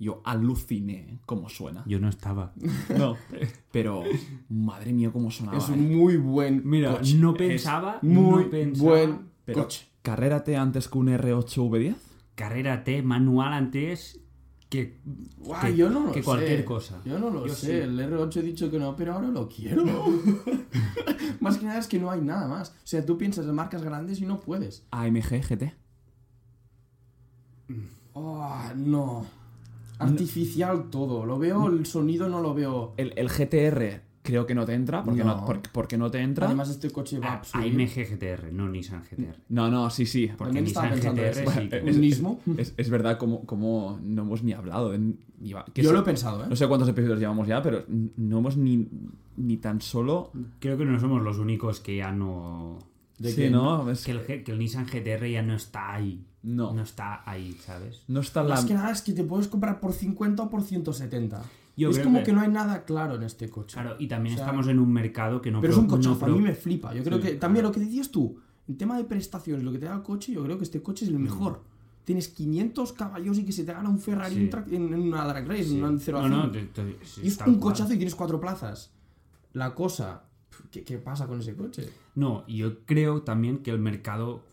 [0.01, 1.83] Yo aluciné cómo suena.
[1.85, 2.53] Yo no estaba.
[2.97, 3.17] No.
[3.71, 4.03] Pero,
[4.47, 5.57] madre mía, cómo sonaba.
[5.57, 5.73] Es ¿eh?
[5.73, 7.15] un muy buen Mira, coche.
[7.17, 8.89] no Es pensaba, muy no pensaba.
[8.89, 9.87] buen Pero, coche.
[10.01, 11.95] ¿Carrera T antes que un R8 V10?
[12.35, 14.21] Carrera T manual antes
[14.69, 14.99] que,
[15.39, 16.25] Guau, que- yo no lo que sé.
[16.25, 17.01] cualquier cosa.
[17.03, 17.65] Yo no lo Yo sé.
[17.65, 17.71] sí.
[17.73, 19.83] El R8 he dicho que no, pero ahora lo quiero.
[21.41, 22.69] más que nada es que no hay nada más.
[22.69, 24.85] O sea, tú piensas en marcas grandes y no puedes.
[24.91, 25.73] AMG GT.
[28.13, 29.25] Oh, no.
[29.99, 31.25] Artificial todo.
[31.25, 32.93] Lo veo, el sonido no lo veo.
[32.97, 35.03] El, el GTR creo que no te entra.
[35.03, 35.45] porque no, No.
[35.45, 36.45] porque, porque no te entra.
[36.47, 37.61] Además, este coche va A- a.
[37.61, 39.35] AMG GTR, no Nissan GTR.
[39.49, 40.27] No, no, sí, sí.
[40.27, 41.61] Porque También estaba Nissan pensando GTR eso.
[41.61, 42.39] sí que- Es- Un Nismo.
[42.57, 44.95] Es, es verdad como, como no hemos ni hablado.
[44.97, 46.47] ni va- Yo sé- lo he pensado, ¿eh?
[46.49, 48.87] No sé cuántos episodios llevamos ya, pero no hemos ni,
[49.37, 50.31] ni tan solo...
[50.59, 52.79] Creo que no somos los únicos que ya no...
[53.17, 53.89] De sí, que- ¿no?
[53.91, 56.25] Es- Que el, que el Nissan GTR ya no está ahí.
[56.41, 56.73] No.
[56.73, 58.03] No está ahí, ¿sabes?
[58.07, 58.55] No está la...
[58.55, 61.41] Más que nada es que te puedes comprar por 50 o por 170.
[61.75, 62.33] Yo es creo como que- que...
[62.33, 63.73] no hay nada claro en este coche.
[63.73, 65.59] Claro, y también O sea, estamos en un mercado que no...
[65.61, 66.93] Pero es un cochazo, no pro- a mí me flipa.
[66.93, 68.37] Yo creo Sí, que también lo que decías tú,
[68.67, 71.05] en tema de prestaciones, lo que te da el coche, yo creo que este coche
[71.05, 71.15] es Mm.
[71.15, 71.61] el mejor.
[72.05, 74.75] Tienes 500 caballos y que se te gana un Ferrari Sí.
[74.75, 75.77] en, una drag race, Sí.
[75.77, 76.69] en una 0 a No, no, 100.
[76.73, 77.59] te- te- sí, Y es un cual.
[77.73, 78.91] cochazo y tienes cuatro plazas.
[79.53, 80.23] La cosa,
[80.71, 81.89] ¿qué, qué pasa con ese coche?
[82.15, 84.43] No, y yo creo también que el mercado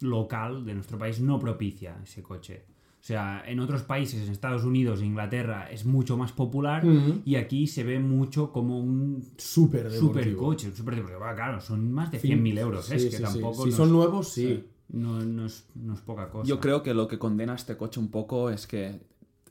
[0.00, 2.66] local de nuestro país no propicia ese coche.
[3.00, 6.82] O sea, en otros países, en Estados Unidos e Inglaterra, es mucho más popular
[7.24, 10.42] y aquí se ve mucho como un Súper super deportivo.
[10.42, 11.22] coche, un super deportivo.
[11.24, 12.42] Ah, Claro, son más de Fin.
[12.42, 13.22] 100.000 euros, Sí, es sí, que sí.
[13.22, 13.64] tampoco...
[13.64, 14.64] Si son nuevos, sí.
[14.88, 16.48] No, no es, no es poca cosa.
[16.48, 19.00] Yo creo que lo que condena a este coche un poco es que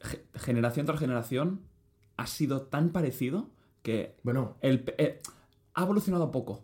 [0.02, 1.62] ge- generación tras generación
[2.18, 3.50] ha sido tan parecido
[3.84, 5.22] que Bueno, el, eh,
[5.76, 6.64] ha evolucionado poco.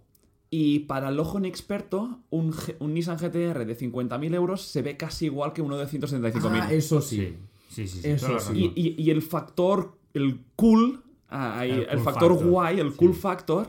[0.51, 4.97] Y para el ojo inexperto, un, G- un Nissan GTR de 50.000 euros se ve
[4.97, 6.59] casi igual que uno de 175.000.
[6.61, 7.35] ah, eso sí.
[7.69, 8.01] Sí, sí, sí.
[8.01, 12.31] sí, Eso y, y- y el factor, el cool, ah, ahí, El el, cool factor
[12.31, 12.97] factor, guay, el sí.
[12.97, 13.67] cool factor,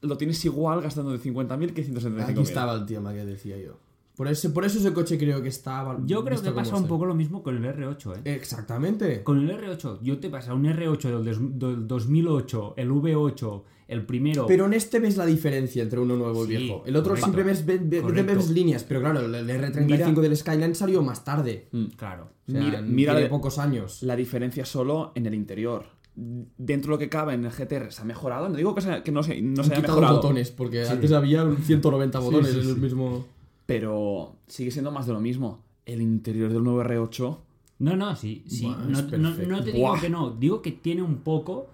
[0.00, 2.22] lo tienes igual gastando de 50.000 que 175.000.
[2.30, 3.76] Aquí estaba el tema que decía yo.
[4.16, 5.98] Por, ese, por eso ese coche creo que estaba.
[6.06, 6.88] Yo creo que pasa un está.
[6.88, 8.34] poco lo mismo con el R8, ¿eh?
[8.36, 9.22] Exactamente.
[9.24, 14.06] Con el R8, yo te pasa un R8 del, des- del 2008, el V8, el
[14.06, 14.46] primero.
[14.46, 16.82] Pero en este ves la diferencia entre uno nuevo y Sí, viejo.
[16.86, 17.26] El otro correcto.
[17.26, 18.34] siempre ves, ve- ve- Correcto.
[18.34, 21.68] ves líneas, pero claro, el, el R35 Mira- del Skyline salió más tarde.
[21.96, 22.30] Claro.
[22.48, 24.02] O sea, Mira- mira de- pocos años.
[24.02, 25.86] La diferencia solo en el interior.
[26.16, 28.48] Dentro de lo que cabe en el GTR se ha mejorado.
[28.48, 30.16] No digo que, se- que no se, no Han se haya quitado mejorado.
[30.22, 32.80] botones, porque antes había 190 botones sí, en el sí.
[32.80, 33.26] mismo.
[33.66, 35.64] Pero sigue siendo más de lo mismo.
[35.86, 37.38] El interior del nuevo R8.
[37.80, 38.64] No, no, sí, sí.
[38.66, 40.00] Buah, no, no- no te digo Buah.
[40.00, 41.66] que no, digo que tiene un poco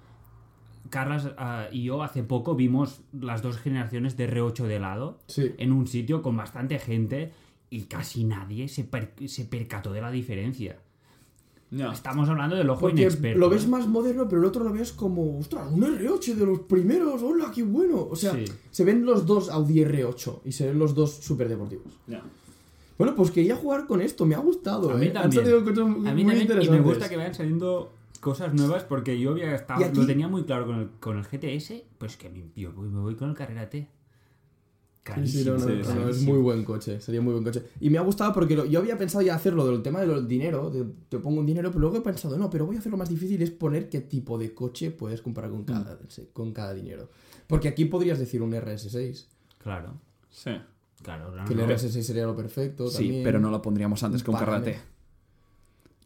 [0.91, 5.53] Carlas ah, y yo hace poco vimos las dos generaciones de R8 de lado Sí.
[5.59, 7.33] en un sitio con bastante gente
[7.71, 10.79] y casi nadie se, per- se percató de la diferencia.
[11.93, 13.39] Estamos hablando del ojo Porque inexperto.
[13.39, 13.69] lo ves ¿eh?
[13.69, 17.53] más moderno, pero el otro lo ves como, ostras, un R8 de los primeros, hola,
[17.55, 18.09] qué bueno.
[18.11, 18.45] O sea, Sí.
[18.73, 21.93] se ven los dos Audi R8 y se ven los dos súper deportivos.
[22.09, 22.23] Ya.
[22.99, 24.91] Bueno, pues quería jugar con esto, me ha gustado.
[24.91, 25.09] A mí ¿eh?
[25.11, 25.45] Han también.
[25.45, 29.19] salido cosas muy A mí también, y me gusta que vayan saliendo cosas nuevas porque
[29.19, 32.51] yo había estado, lo tenía muy claro con el, con el GTS, pues que me,
[32.55, 33.89] yo voy- me voy con el Carrera T.
[35.25, 37.43] Sí, sí, no, no, Sí, no, sí, no, es muy buen coche, sería muy buen
[37.43, 37.65] coche.
[37.81, 40.71] Y me ha gustado porque lo- yo había pensado ya hacerlo del tema del dinero,
[40.71, 43.09] de, te pongo un dinero, pero luego he pensado, no, pero voy a hacerlo más
[43.09, 46.23] difícil, es poner qué tipo de coche puedes comprar con cada, Mm.
[46.33, 47.09] con cada dinero.
[47.49, 49.27] Porque aquí podrías decir un RS6,
[49.59, 49.95] Claro,
[50.29, 50.51] Sí.
[51.03, 51.35] claro.
[51.35, 51.65] no, que el no.
[51.67, 52.89] RS6 sería lo perfecto.
[52.89, 53.25] Sí, también.
[53.25, 54.65] pero no lo pondríamos antes que un Págame.
[54.65, 54.79] karate.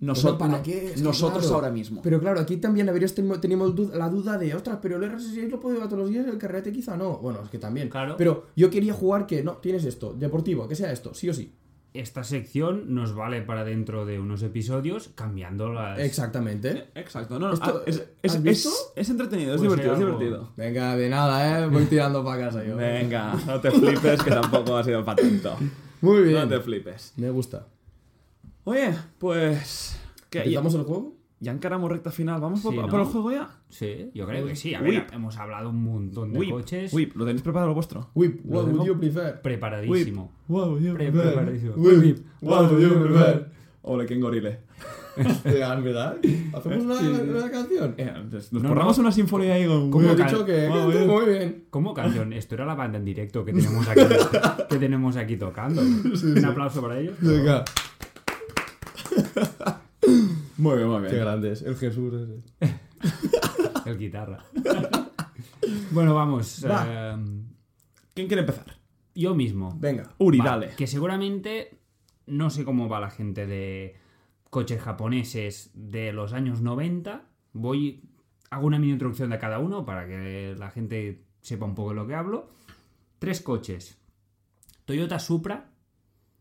[0.01, 0.87] Bueno, Nosotros, ¿para qué?
[0.87, 1.55] Es que nosotros claro.
[1.57, 2.03] ahora mismo.
[2.03, 5.49] Pero claro, aquí también habrías ten- tenido du- la duda de, ostras, pero el RS6
[5.49, 7.19] lo puedo llevar todos los días, el carrete quizá no.
[7.19, 7.89] Bueno, es que también.
[7.89, 8.17] Claro.
[8.19, 11.55] Pero yo quería jugar que, no, tienes esto, deportivo, que sea esto, sí o sí.
[11.95, 15.97] Esta sección nos vale para dentro de unos episodios cambiando las...
[16.01, 16.89] Exactamente.
[16.97, 18.71] Exacto, no, no, Esto, ah, es, eh, es, ¿has es- visto?
[18.97, 20.49] es entretenido, es Pues divertido, es divertido.
[20.57, 21.69] Venga, de nada, eh.
[21.69, 22.77] Voy tirando para casa yo.
[22.77, 25.57] Venga, no te flipes que tampoco ha sido para tanto.
[26.01, 26.49] Muy No bien.
[26.49, 27.13] te flipes.
[27.17, 27.69] Me gusta.
[28.65, 29.99] Oye, pues...
[30.31, 30.39] ¿qué?
[30.39, 31.15] ¿Ya, ¿Empezamos el juego?
[31.41, 32.41] ya encaramos recta final?
[32.41, 33.01] ¿Vamos por, Sí, por ¿no?
[33.01, 33.49] el juego ya?
[33.69, 34.75] Sí, yo creo que sí.
[34.75, 34.91] A Whip.
[34.91, 36.93] ver, hemos hablado un montón de Whip, coches.
[36.95, 38.11] Whip, ¿lo tenéis preparado lo vuestro?
[38.15, 39.43] Whip, what would you prefer?
[39.43, 40.33] Preparadísimo.
[40.49, 41.75] Wow, yo Pre- preparadísimo.
[41.77, 43.51] Whip, what would you prefer?
[43.83, 44.61] Ole, qué engorile.
[45.45, 46.17] ¿verdad?
[46.55, 47.95] ¿Hacemos una, una canción?
[47.99, 49.03] Eh, Nos No, borramos no.
[49.03, 49.91] una sinfonía ahí con...
[49.91, 50.67] Como he cal- dicho que...
[50.69, 51.07] Wow, que bien.
[51.11, 51.65] Muy bien.
[51.69, 52.33] ¿Cómo canción?
[52.33, 54.01] Esto era la banda en directo que tenemos aquí,
[54.71, 55.83] que tenemos aquí tocando.
[55.83, 57.15] Un aplauso para ellos.
[57.21, 57.63] Venga.
[60.57, 61.11] Muy bien, muy bien.
[61.13, 61.63] Qué grande es.
[61.63, 62.43] El Jesús ese.
[63.91, 64.45] El guitarra.
[65.91, 66.65] bueno, vamos.
[66.65, 66.87] Va.
[66.89, 67.17] eh,
[68.15, 68.79] ¿Quién quiere empezar?
[69.17, 69.77] yo mismo.
[69.79, 70.11] Venga.
[70.19, 70.71] Uri, Va, dale.
[70.77, 71.79] Que seguramente
[72.27, 73.97] no sé cómo va la gente de
[74.51, 77.23] coches japoneses de los años 90.
[77.53, 78.03] Voy.
[78.51, 81.97] Hago una mini introducción de cada uno para que la gente sepa un poco de
[81.97, 82.49] lo que hablo.
[83.19, 83.99] Tres coches.
[84.85, 85.71] Toyota Supra.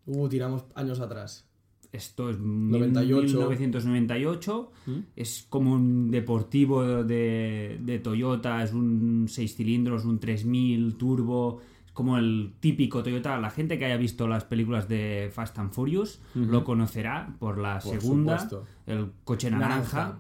[0.06, 1.50] Uh, tiramos años atrás.
[1.94, 3.22] Esto es 98.
[3.38, 4.72] 1998.
[5.16, 8.64] Es como un deportivo de, de Toyota.
[8.64, 11.62] Es un 6 cilindros, un 3000 turbo.
[11.86, 13.38] Es como el típico Toyota.
[13.40, 17.78] La gente que haya visto las películas de Fast and Furious lo conocerá por la
[17.80, 18.40] Por segunda.
[18.40, 18.66] supuesto.
[18.88, 19.98] El coche naranja.
[19.98, 20.20] Naranja.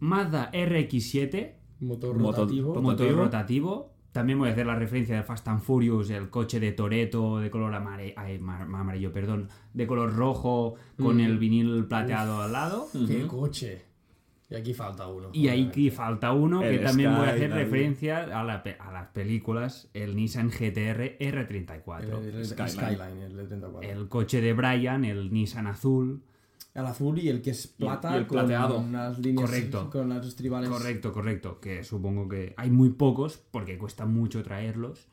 [0.00, 1.54] Mazda RX7.
[1.80, 2.68] Motor Motor- rotativo.
[2.74, 3.92] motor- Motor Rotativo.
[4.18, 7.50] También voy a hacer la referencia de Fast and Furious, el coche de Toreto de
[7.52, 11.20] color amare- ay, ma- amarillo, perdón, de color rojo con Mm.
[11.20, 12.88] el vinil plateado al lado.
[13.06, 13.82] ¡Qué coche!
[14.50, 15.28] Y aquí falta uno.
[15.32, 18.90] Y ahí que falta uno que El también voy a hacer referencia a, la a
[18.92, 22.02] las películas, el Nissan GTR R34.
[22.18, 22.70] El, el- el Skyline.
[22.96, 23.88] Skyline, el de 34.
[23.88, 26.22] El coche de Brian, el Nissan azul.
[26.74, 28.76] El azul y el que es plata y el plateado.
[28.76, 29.90] con unas líneas Correcto.
[29.90, 30.68] con las estribales.
[30.68, 31.60] Correcto, correcto.
[31.60, 35.08] Que supongo que hay muy pocos porque cuesta mucho traerlos.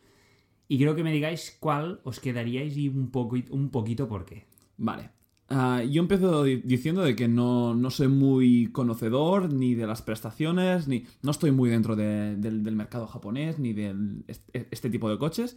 [0.67, 4.45] Y quiero que me digáis cuál os quedaríais y un, poco, un poquito por qué.
[4.77, 5.09] Vale.
[5.47, 10.01] Ah, yo empiezo di- diciendo de que no, no soy muy conocedor ni de las
[10.01, 13.95] prestaciones, ni no estoy muy dentro de- del, del mercado japonés, ni de
[14.71, 15.55] este tipo de coches,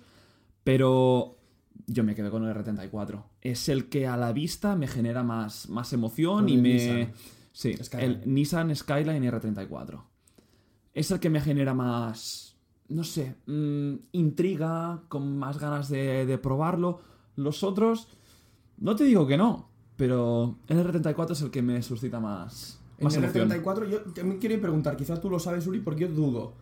[0.63, 1.38] pero
[1.87, 3.23] yo me quedo con el R34.
[3.41, 6.75] Es el que a la vista me genera más, más emoción y me...
[6.75, 7.13] Nissan
[7.53, 8.11] Sí, Skyline.
[8.23, 10.01] el Nissan Skyline R34.
[10.95, 12.57] Es el que me genera más,
[12.89, 17.01] no sé, mm, intriga, con más ganas de, de probarlo.
[17.35, 18.09] Los otros,
[18.79, 23.05] no te digo que no, pero el R34 es el que me suscita más, En
[23.05, 23.51] más el emoción.
[23.51, 26.55] R34, yo también quiero preguntar, quizás tú lo sabes, Uri, porque yo dudo.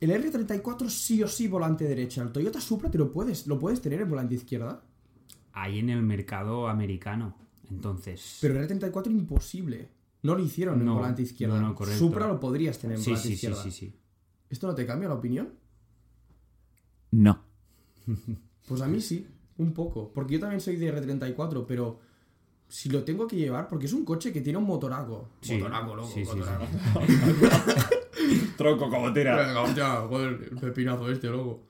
[0.00, 2.22] El R34 sí o sí volante derecha.
[2.22, 4.82] El Toyota Supra te lo puedes, lo puedes tener en volante izquierda.
[5.52, 7.34] Hay en el mercado americano.
[7.70, 8.38] Entonces.
[8.40, 9.88] Pero el R34 imposible.
[10.22, 11.58] No lo hicieron en No, volante izquierda.
[11.60, 11.98] no, no, correcto.
[11.98, 13.62] Supra lo podrías tener en sí, volante sí, sí, izquierda.
[13.62, 13.94] sí, sí.
[14.50, 15.54] ¿Esto no te cambia la opinión?
[17.12, 17.42] No.
[18.66, 19.26] Pues a mí sí,
[19.58, 20.12] un poco.
[20.12, 22.00] Porque yo también soy de R34, pero
[22.68, 25.30] si lo tengo que llevar, porque es un coche que tiene un motoraco.
[25.40, 26.66] Sí, motoraco, loco, sí, sí, motoraco.
[28.56, 29.36] Tronco como tira.
[29.36, 31.62] Venga, joder, el pepinazo este, loco.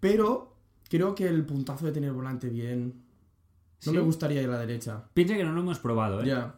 [0.00, 0.54] Pero
[0.88, 2.94] creo que el puntazo de tener volante bien.
[3.86, 3.96] No ¿Sí?
[3.96, 5.04] me gustaría ir a la derecha.
[5.14, 6.26] Piensa que no lo hemos probado, ¿eh?
[6.26, 6.54] Ya.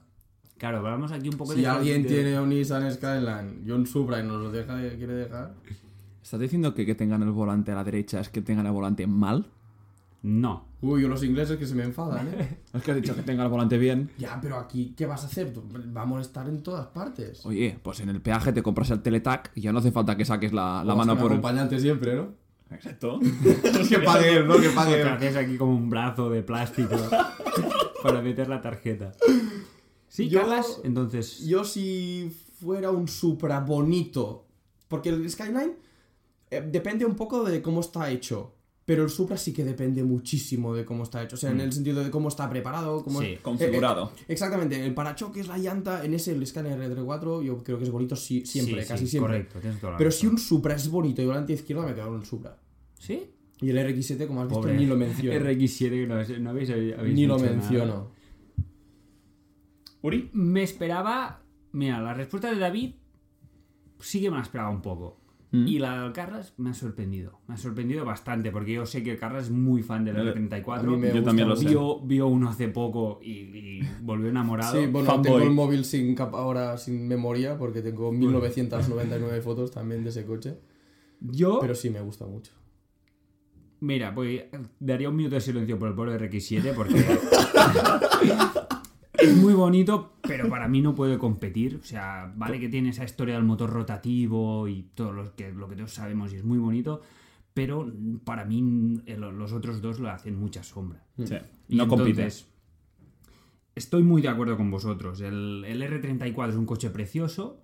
[0.58, 1.66] Claro, hablamos aquí un poco Si de.
[1.66, 5.54] alguien de- tiene un Nissan Skyline y un Supra y nos lo deja, quiere dejar.
[6.22, 9.06] ¿Estás diciendo que que tengan el volante a la derecha es que tengan el volante
[9.06, 9.46] mal?
[10.22, 10.66] No.
[10.82, 12.58] Uy, los ingleses que se me enfadan, ¿eh?
[12.72, 14.10] Es que has dicho que tenga el volante bien.
[14.16, 15.52] ya, pero aquí, ¿qué vas a hacer?
[15.94, 17.44] Va a molestar en todas partes.
[17.44, 20.24] Oye, pues en el peaje te compras el teletac y ya no hace falta que
[20.24, 21.38] saques la, la O mano por el...
[21.38, 22.28] acompañante siempre, ¿no?
[22.70, 23.18] Exacto.
[23.88, 24.56] que pague él, ¿no?
[24.58, 25.36] Que pague él.
[25.36, 26.96] aquí como un brazo de plástico
[28.02, 29.12] para meter la tarjeta.
[30.08, 31.44] Sí, Yo- Carlas, entonces...
[31.46, 34.46] Yo si fuera un Supra bonito,
[34.88, 35.74] porque el Skyline
[36.50, 38.54] eh, depende un poco de cómo está hecho,
[38.90, 41.72] pero el Supra sí que depende muchísimo de cómo está hecho, o sea, en el
[41.72, 44.10] sentido de cómo está preparado, cómo Sí, eh, eh, configurado.
[44.26, 48.16] exactamente, el parachoques, la llanta, en ese el Skyline R34 yo creo que es bonito
[48.16, 49.32] sí- siempre, Sí, casi sí, siempre.
[49.34, 52.08] Correcto, tienes toda la Pero si un Supra es bonito y volante izquierda me quedo
[52.08, 52.58] con el Supra.
[52.98, 53.30] ¿Sí?
[53.60, 54.76] Y el RX7, como has visto, Pobre.
[54.76, 55.38] ni lo menciono.
[55.38, 57.48] RX7 que no, habéis- no habéis, habéis ni lo nada.
[57.50, 58.10] menciono.
[60.02, 60.30] Uri.
[60.32, 61.42] Me esperaba...
[61.72, 62.94] Mira, la respuesta de David
[64.00, 65.19] sí que me la esperaba un poco.
[65.52, 65.66] Mm.
[65.66, 67.40] Y la del Carlas me ha sorprendido.
[67.48, 70.30] Me ha sorprendido bastante porque yo sé que Carlas es muy fan del A mí
[70.30, 70.96] R34.
[70.96, 71.68] me Yo gusta también lo sé.
[71.68, 74.78] Vio, vio uno hace poco y, y volvió enamorado.
[74.80, 75.24] Sí, bueno, Fanboy.
[75.32, 80.24] tengo el móvil sin capa ahora sin memoria porque tengo 1999 fotos también de ese
[80.24, 80.58] coche.
[81.20, 82.52] Yo, Pero sí me gusta mucho.
[83.80, 84.42] mira, pues
[84.78, 86.94] daría un minuto de silencio por el pobre RX7 porque
[89.20, 91.76] es muy bonito, pero para mí no puede competir.
[91.82, 95.68] O sea, vale que tiene esa historia del motor rotativo y todo lo que, lo
[95.68, 97.02] que todos sabemos y es muy bonito,
[97.54, 97.90] pero
[98.24, 101.04] para mí el- los otros dos le hacen mucha sombra.
[101.24, 101.34] Sí.
[101.68, 102.18] Y No compites.
[102.18, 102.46] entonces,
[103.76, 105.20] Estoy muy de acuerdo con vosotros.
[105.20, 107.62] El, el R34 es un coche precioso.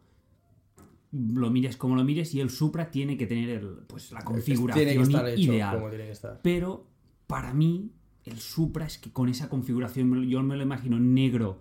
[1.12, 4.86] Lo mires como lo mires y el Supra tiene que tener el, pues, la configuración
[4.86, 5.74] tiene que estar hecho ideal.
[5.76, 6.40] como tiene que estar.
[6.42, 6.86] Pero
[7.26, 7.90] para mí,
[8.26, 11.58] el Supra es que con esa configuración, yo me lo imagino negro,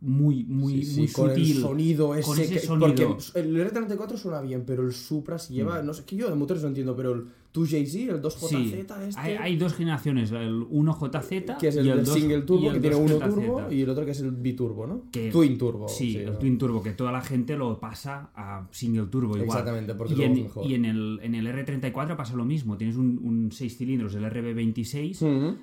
[0.00, 1.56] muy, muy, Sí, sí, muy con sutil.
[1.56, 2.86] el sonido ese, con ese que- sonido.
[3.16, 6.34] porque el R34 suena bien, pero el Supra si lleva, no sé, que yo de
[6.34, 7.24] motores no entiendo, pero el
[7.54, 11.88] 2JZ, el 2JZ Sí, este, hay, hay dos generaciones, el 1JZ que es el, y
[11.88, 13.34] el del 2, single turbo, y el que tiene uno 2JZ.
[13.34, 15.04] turbo, y el otro que es el biturbo, ¿no?
[15.10, 15.88] Que- Twin turbo.
[15.88, 16.32] Sí, el ¿no?
[16.38, 19.44] Twin Turbo, que toda la gente lo pasa a single turbo igual.
[19.48, 20.66] Exactamente, porque y en, mejor.
[20.66, 22.76] y en el, en el R34 pasa lo mismo.
[22.76, 25.56] Tienes un 6 cilindros, el RB26, Ujú.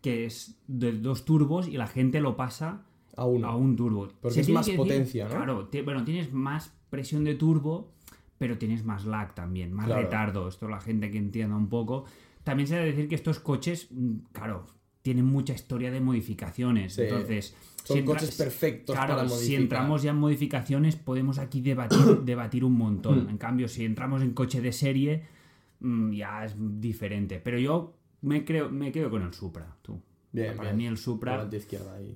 [0.00, 2.82] Que es de dos turbos y la gente lo pasa
[3.16, 3.48] A uno.
[3.48, 4.08] a un turbo.
[4.20, 5.30] Porque Se es más decir- potencia, ¿no?
[5.34, 7.90] Claro, bueno, tienes más presión de turbo,
[8.38, 10.02] pero tienes más lag también, más Claro.
[10.02, 10.48] retardo.
[10.48, 12.04] Esto la gente que entienda un poco.
[12.44, 14.66] También se debe decir que estos coches, mm, claro,
[15.02, 16.94] tienen mucha historia de modificaciones.
[16.94, 17.02] Sí.
[17.02, 21.60] Entonces, Son si entra- coches perfectos claro, para si entramos ya en modificaciones, podemos aquí
[21.60, 23.24] debatir, debatir un montón.
[23.26, 23.30] Hmm.
[23.30, 25.22] En cambio, si entramos en coche de serie,
[25.80, 27.40] mm, ya es diferente.
[27.42, 30.00] Pero yo me, creo, me quedo con el Supra, tú.
[30.30, 30.76] Bien, Para bien.
[30.76, 31.48] mí el Supra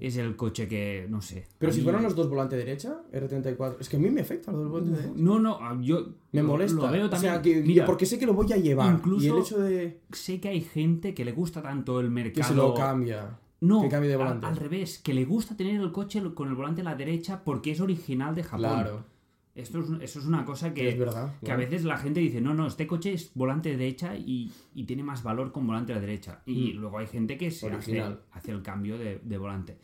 [0.00, 1.46] es el coche que, no sé.
[1.58, 4.52] Pero si mí- fueran los dos volante derecha, R34, es que a mí me afecta
[4.52, 5.14] lo del volante derecha.
[5.16, 6.76] No, no, yo Me molesta.
[6.76, 7.32] Lo veo O también.
[7.32, 8.92] sea, que, Mira, porque sé que lo voy a llevar.
[8.94, 12.34] incluso- y el hecho de sé que hay gente que le gusta tanto el mercado.
[12.34, 13.38] que se lo cambia.
[13.62, 14.46] No, que cambie de a- volante.
[14.46, 17.70] al revés, que le gusta tener el coche con el volante a la derecha porque
[17.70, 18.58] es original de Japón.
[18.58, 19.04] Claro,
[19.54, 21.34] Esto es, eso es una cosa que, es verdad.
[21.44, 24.84] que a veces la gente dice, no, no, este coche es volante derecha y, y
[24.84, 26.40] tiene más valor con volante a la derecha.
[26.46, 26.80] Y Mm.
[26.80, 28.20] luego hay gente que se hace, Original.
[28.32, 29.76] hace el cambio de, de volante.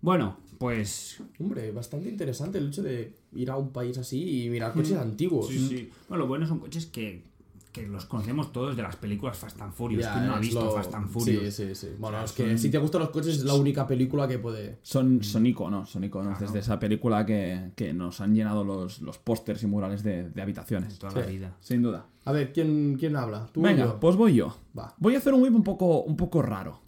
[0.00, 4.72] Bueno, pues Hombre, bastante interesante el hecho de ir a un país así y mirar
[4.72, 5.50] coches antiguos.
[5.50, 5.52] Mm.
[5.52, 5.90] Sí, sí.
[6.08, 7.24] Bueno, lo bueno son coches que,
[7.72, 10.02] que los conocemos todos de las películas Fast and Furious.
[10.04, 11.54] Ya, ¿Quién no ha visto lo- Fast and Furious?
[11.54, 11.88] Sí, sí, sí.
[11.98, 14.26] Bueno, O sea, es que son- si te gustan los coches es la única película
[14.26, 14.78] que puede.
[14.82, 16.46] Son, son iconos, son iconos Claro.
[16.52, 20.98] desde esa película que, que nos han llenado los, los pósters y murales de, habitaciones.
[20.98, 21.18] toda Sí.
[21.20, 21.56] la vida.
[21.60, 22.06] Sin duda.
[22.24, 23.48] A ver, ¿quién, quién habla?
[23.52, 24.00] ¿Tú o Venga, yo?
[24.00, 24.56] pues voy yo.
[24.76, 24.94] Va.
[24.98, 26.80] Voy a hacer un whip un poco, un poco raro.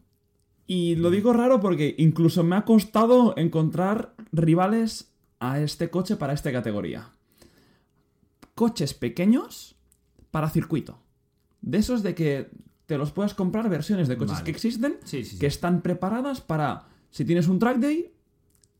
[0.66, 6.32] Y lo digo raro porque incluso me ha costado encontrar rivales a este coche para
[6.32, 7.10] esta categoría.
[8.54, 9.76] Coches pequeños
[10.32, 10.98] para circuito.
[11.60, 12.50] De esos de que
[12.86, 14.44] te los puedes comprar versiones de coches Vale.
[14.44, 15.38] que existen, Sí, sí, sí.
[15.38, 18.12] que están preparadas para, si tienes un track day,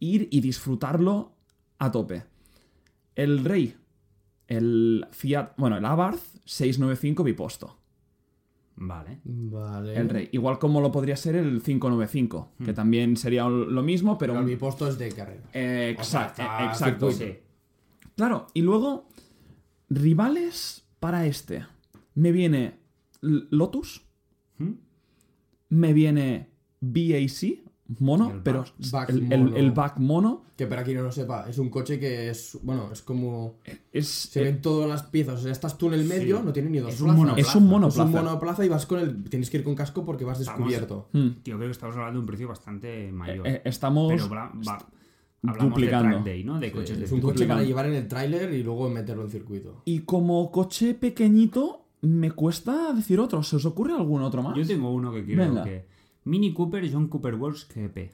[0.01, 1.33] ir y disfrutarlo
[1.79, 2.25] a tope.
[3.15, 3.77] El Rey,
[4.49, 7.79] el Fiat, bueno, el Abarth 695 biposto.
[8.75, 9.21] Vale.
[9.25, 9.95] Vale.
[9.97, 10.29] El Rey.
[10.33, 14.33] Igual como lo podría ser el 595, que también sería lo mismo, pero...
[14.33, 15.43] Pero el biposto es de carrera.
[15.53, 17.11] Eh, O sea, exacto, exacto.
[17.13, 17.41] circuito.
[18.17, 19.07] Claro, y luego,
[19.89, 21.67] rivales para este.
[22.15, 22.79] Me viene
[23.21, 24.03] Lotus,
[24.59, 24.71] ¿Mm?
[25.71, 26.49] me viene
[26.81, 27.59] BAC,
[27.99, 29.57] mono, El pero back- back el, el- mono.
[29.57, 32.57] el back mono Que para quien no lo sepa, es un coche que es.
[32.63, 33.57] Bueno, es como.
[33.93, 35.41] es, Se ven todas las piezas.
[35.41, 36.43] O sea, estás tú en el medio, Sí.
[36.45, 37.41] no tiene ni dos Es un monoplaza.
[37.51, 38.05] es un Es monoplaza.
[38.05, 39.25] un monoplaza y vas con el.
[39.25, 41.09] Tienes que ir con casco porque vas Estamos- descubierto.
[41.13, 41.43] Hmm.
[41.43, 43.45] Tío, creo que estamos hablando de un precio bastante mayor.
[43.47, 44.53] Eh, eh, estamos pero va-
[45.51, 46.09] hablamos duplicando.
[46.09, 46.61] de track day, ¿no?
[46.61, 49.31] De coches de es un coche para llevar en el tráiler y luego meterlo en
[49.31, 49.83] circuito.
[49.85, 53.43] Y como coche pequeñito, me cuesta decir otro.
[53.43, 54.57] ¿Se os ocurre algún otro más?
[54.57, 55.65] Yo tengo uno que quiero Venga.
[55.65, 55.85] que,
[56.25, 58.11] Mini Cooper John Cooper Works GP.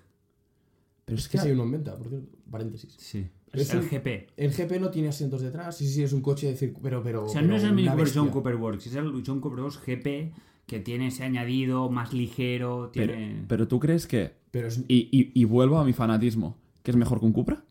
[1.04, 2.28] Pero es Es que hay uno en venta, por cierto.
[2.50, 2.94] Paréntesis.
[2.98, 3.26] Sí.
[3.52, 4.28] Es el GP.
[4.36, 5.76] El GP no tiene asientos detrás.
[5.76, 6.82] Sí, sí, es un coche de circuito.
[6.82, 7.24] Pero, pero.
[7.24, 8.28] O sea, pero no es el Mini Cooper John.
[8.28, 10.32] Cooper Works, es el John Cooper Works GP
[10.66, 13.44] que tiene ese añadido más ligero, pero, tiene...
[13.48, 14.32] pero tú crees que.
[14.50, 16.58] Pero, es- Y, y, y vuelvo a mi fanatismo.
[16.88, 17.62] ¿Que es mejor que un Cupra?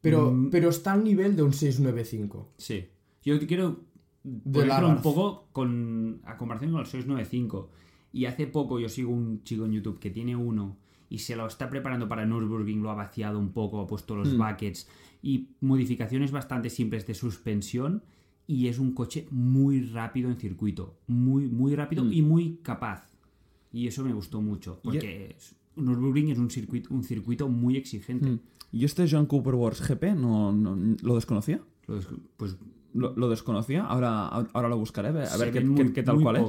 [0.00, 0.50] pero, Mm.
[0.50, 2.52] pero está al nivel de un 695.
[2.56, 2.86] Sí.
[3.22, 3.78] Yo te quiero
[4.24, 7.70] De un poco con, a comparación con el 695.
[8.12, 10.78] Y hace poco yo sigo un chico en YouTube que tiene uno
[11.08, 14.34] y se lo está preparando para Nürburgring, lo ha vaciado un poco, ha puesto los
[14.34, 14.38] Mm.
[14.38, 14.88] buckets
[15.22, 18.02] y modificaciones bastante simples de suspensión
[18.48, 22.12] y es un coche muy rápido en circuito, muy muy rápido Mm.
[22.12, 23.12] y muy capaz.
[23.72, 27.76] Y eso me gustó mucho, Y- porque es- Nürburgring es un circuito, un circuito muy
[27.76, 28.26] exigente.
[28.30, 28.40] Mm.
[28.72, 31.60] ¿Y este John Cooper Wars GP no, no- lo desconocía?
[31.86, 32.56] Lo des- Pues
[32.96, 33.84] ¿Lo, lo desconocía?
[33.84, 36.44] Ahora, ahora lo buscaré, a ver qué, qué- tal cual es.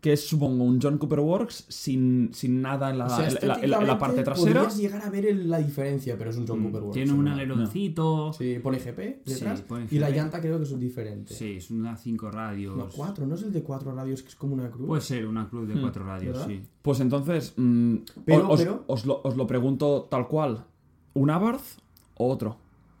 [0.00, 3.34] Que es, supongo, un John Cooper Works sin, sin nada en la, O sea, en
[3.48, 4.62] la- en la- en la parte trasera.
[4.62, 6.94] Podrías llegar a ver el- la diferencia, pero es un John Mm, Cooper Works.
[6.94, 8.32] Tiene un aleroncito.
[8.32, 9.58] Sí, pone GP detrás.
[9.60, 11.34] Sí, pone Y la llanta creo que es diferente.
[11.34, 12.76] Sí, es una 5 radios.
[12.76, 14.86] No, 4, ¿no es el de 4 radios que es como una cruz?
[14.88, 16.48] Puede ser una cruz de Hmm, 4 radios, ¿verdad?
[16.48, 16.62] sí.
[16.82, 20.64] Pues entonces, mm, Pero- os, pero- os lo, os lo pregunto tal cual.
[21.14, 21.78] ¿Un Abarth
[22.16, 22.56] o otro?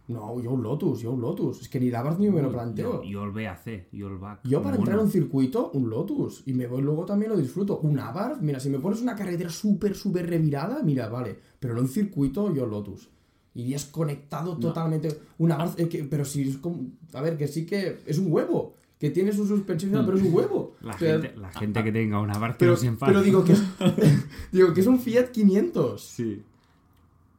[0.08, 1.62] No, yo un Lotus, yo un Lotus.
[1.62, 3.02] Es que ni Davars ni me lo planteo.
[3.04, 4.40] Yo, yo el BAC, yo el BAC.
[4.44, 6.42] Yo para entrar a un circuito, un Lotus.
[6.46, 7.78] Y me voy luego también lo disfruto.
[7.78, 11.38] Un Abarth, mira, si me pones una carretera súper, súper revirada, mira, vale.
[11.60, 13.08] Pero en un circuito, yo Lotus.
[13.54, 15.08] Irías conectado totalmente.
[15.38, 16.80] Un Abarth, eh, que- pero si es como.
[17.12, 18.74] A ver, que sí que es un huevo.
[18.98, 20.74] Que tiene su suspensión, pero es un huevo.
[20.80, 23.12] La O sea, gente, la gente que tenga una Abarth pero, no se enfade.
[23.12, 23.62] pero digo que es.
[24.52, 26.02] digo que es un Fiat 500.
[26.02, 26.42] Sí.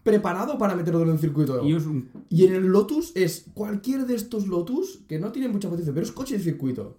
[0.03, 1.65] Preparado para meterlo en un circuito.
[1.65, 2.09] Y es un...
[2.29, 6.05] Y en el Lotus es cualquier de estos Lotus que no tienen mucha potencia, pero
[6.05, 6.97] es coche de circuito.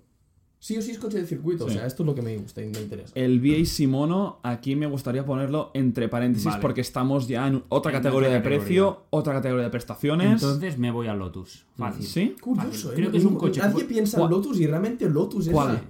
[0.58, 1.68] Sí o sí es coche de circuito.
[1.68, 1.74] Sí.
[1.74, 3.12] O sea, esto es lo que me gusta y me interesa.
[3.14, 6.62] El VA Simono, aquí me gustaría ponerlo entre paréntesis Vale.
[6.62, 8.58] porque estamos ya en otra En categoría de categoría.
[8.60, 10.42] precio, otra categoría de prestaciones.
[10.42, 11.66] Entonces me voy a Lotus.
[11.76, 12.06] Fácil.
[12.06, 12.36] ¿Sí?
[12.40, 12.90] Curioso, Fácil.
[12.90, 12.94] ¿eh?
[12.94, 13.60] Creo que es un coche.
[13.60, 14.30] Nadie piensa en.
[14.30, 15.82] Lotus y realmente Lotus ¿Cuál?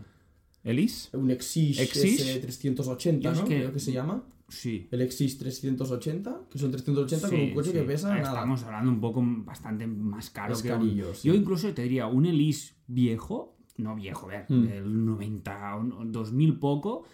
[0.65, 1.11] ¿Elis?
[1.12, 2.41] un Exige, Exige.
[2.43, 3.45] S380, Yo es ¿no?
[3.45, 4.25] que- Creo que se llama.
[4.49, 4.89] Sí.
[4.91, 7.77] El Exige 380, que son 380 con Sí, un coche sí.
[7.77, 8.29] que pesa Ah, nada.
[8.29, 11.29] Estamos hablando un poco bastante más caro que un- carillo, sí.
[11.29, 14.62] Yo incluso te diría, un Elise viejo, no viejo, ver, Mm.
[14.67, 17.05] del 90, un- 2000 poco,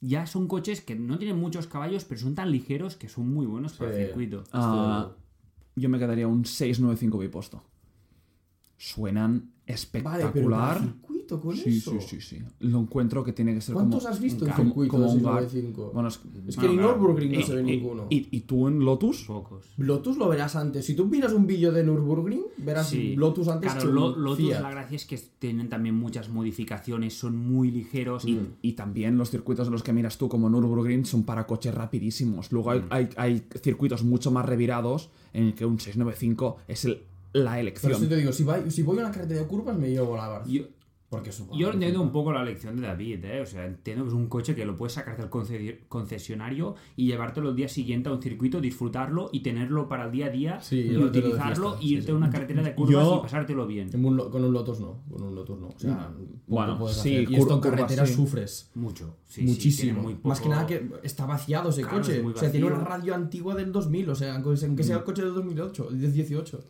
[0.00, 3.46] ya son coches que no tienen muchos caballos, pero son tan ligeros que son muy
[3.46, 4.44] buenos para el circuito.
[4.52, 5.10] Ah,
[5.76, 7.62] yo me quedaría un 695 biposto.
[8.76, 10.78] Suenan Vale, pero espectacular.
[10.78, 11.92] para circuito con sí, eso.
[12.00, 12.42] sí, sí, sí.
[12.60, 13.90] Lo encuentro que tiene que ser como...
[13.90, 15.90] ¿Cuántos has visto en como- circuito como de un gar- 695?
[15.92, 16.20] Bueno, es, es
[16.56, 16.96] que bueno, ni claro.
[16.96, 18.06] Nürburgring no y, se ve y- ninguno.
[18.08, 19.24] y- y tú en Lotus?
[19.26, 19.66] Pocos.
[19.76, 20.86] Lotus lo verás antes.
[20.86, 23.14] Si tú miras un vídeo de Nürburgring, verás Sí.
[23.16, 24.62] Lotus antes Claro, que Lo- un Lotus Fiat.
[24.62, 28.46] la gracia es que tienen también muchas modificaciones, son muy ligeros y Mm.
[28.62, 32.50] Y también los circuitos de los que miras tú, como Nürburgring, son para coches rapidísimos.
[32.52, 32.72] Luego Mm.
[32.72, 37.02] hay, hay, hay circuitos mucho más revirados en el que un 695 es el-
[37.32, 38.00] la Pero elección.
[38.00, 38.42] si te digo, si,
[38.82, 40.62] voy a una carretera de curvas, me llevo la yo,
[41.10, 43.40] Porque yo entiendo un poco la lección de David, ¿eh?
[43.40, 47.06] O sea, entiendo que es un coche que lo puedes sacar del conce- concesionario y
[47.08, 50.60] llevártelo el día siguiente a un circuito, disfrutarlo y tenerlo para el día a día
[50.60, 52.12] Sí, y utilizarlo fiesta, y sí, irte sí.
[52.12, 53.90] a una carretera de curvas Yo- y pasártelo bien.
[53.92, 55.02] En un lo- con un Lotus no.
[55.10, 55.66] Con un Lotus no.
[55.66, 57.22] O sea, poco Bueno, puedes sí, hacer.
[57.22, 58.14] Y cur- esto en carretera sí.
[58.14, 58.70] sufres.
[58.76, 60.12] Mucho, Muchísimo.
[60.22, 62.20] Más que nada que está vaciado ese Claro, coche.
[62.20, 64.08] es o sea, tiene una radio antigua del 2000.
[64.10, 66.62] O sea, aunque sea el coche del 2008, del 18.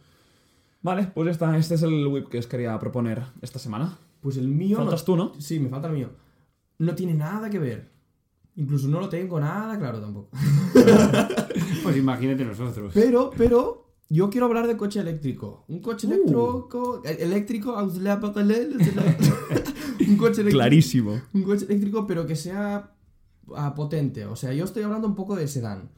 [0.83, 1.59] Vale, pues ya está.
[1.59, 3.99] Este es el whip que os quería proponer esta semana.
[4.21, 4.79] Pues el mío.
[4.79, 5.33] no- Faltas tú, ¿no?
[5.39, 6.11] Sí, me falta el mío.
[6.79, 7.91] No tiene nada que ver.
[8.57, 10.31] Incluso no lo tengo nada claro tampoco.
[11.83, 12.93] Pues imagínate nosotros.
[12.95, 15.65] Pero, pero, yo quiero hablar de coche eléctrico.
[15.69, 16.11] Un coche Uh.
[16.13, 17.03] eléctrico.
[17.05, 17.75] eh, Eléctrico.
[17.81, 17.89] un
[20.17, 20.51] coche eléctrico.
[20.51, 21.21] Clarísimo.
[21.33, 22.93] Un coche eléctrico, pero que sea
[23.57, 24.27] ah, potente.
[24.27, 25.89] O sea, yo estoy hablando un poco de sedán.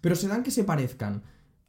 [0.00, 1.22] Pero sedán que se parezcan.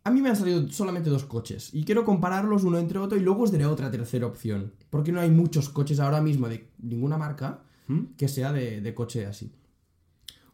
[0.03, 1.69] A mí me han salido solamente dos coches.
[1.73, 4.73] Y quiero compararlos uno entre otro y luego os daré otra tercera opción.
[4.89, 8.15] Porque no hay muchos coches ahora mismo de ninguna marca ¿Mm?
[8.17, 9.51] que sea de, de coche así.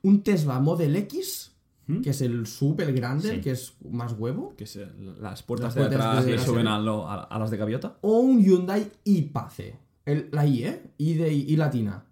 [0.02, 1.54] Un Tesla Model X,
[1.88, 2.02] ¿Mm?
[2.02, 3.36] que es el sub, el grande, Sí.
[3.36, 4.54] el que es más huevo.
[4.58, 4.86] Que se-
[5.22, 7.58] las puertas Las de puertas atrás de le suben a, lo- a- a las de
[7.58, 7.98] gaviota.
[8.02, 9.80] O un Hyundai i-Pace.
[10.06, 10.92] El- La I, ¿eh?
[10.98, 12.04] I de I latina.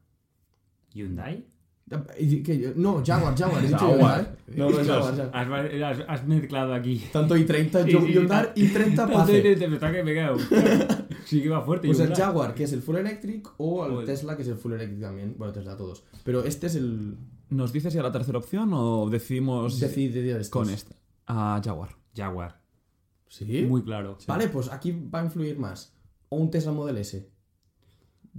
[0.94, 1.46] ¿Hyundai?
[1.88, 3.64] No, Jaguar, Jaguar.
[3.64, 4.38] He dicho Jaguar.
[4.48, 5.84] No, no, Jaguar, Jaguar.
[5.84, 7.04] Has, has- mezclado aquí.
[7.14, 9.42] Tanto i30, Sí, yo- i30 Te, Pace.
[9.42, 10.36] te, te, me está que me quedo.
[11.26, 11.88] Sí que va fuerte.
[11.88, 12.14] Pues el.
[12.16, 15.36] Jaguar, que es el full electric, o el Tesla, que es el full electric también.
[15.38, 16.04] Bueno, Tesla todos.
[16.24, 17.18] Pero este es el...
[17.50, 19.80] ¿Nos dices ya la tercera opción o decidimos
[20.52, 20.96] con este?
[21.28, 21.96] A Jaguar.
[22.16, 22.62] Jaguar.
[23.28, 23.64] ¿Sí?
[23.68, 24.18] Muy claro.
[24.28, 25.96] Vale, pues aquí va a influir más.
[26.30, 27.28] O un Tesla Model S.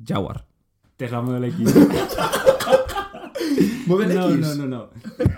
[0.04, 0.46] Jaguar.
[0.96, 1.74] Tesla Model X.
[3.86, 4.38] No, X.
[4.40, 4.90] no, no, no.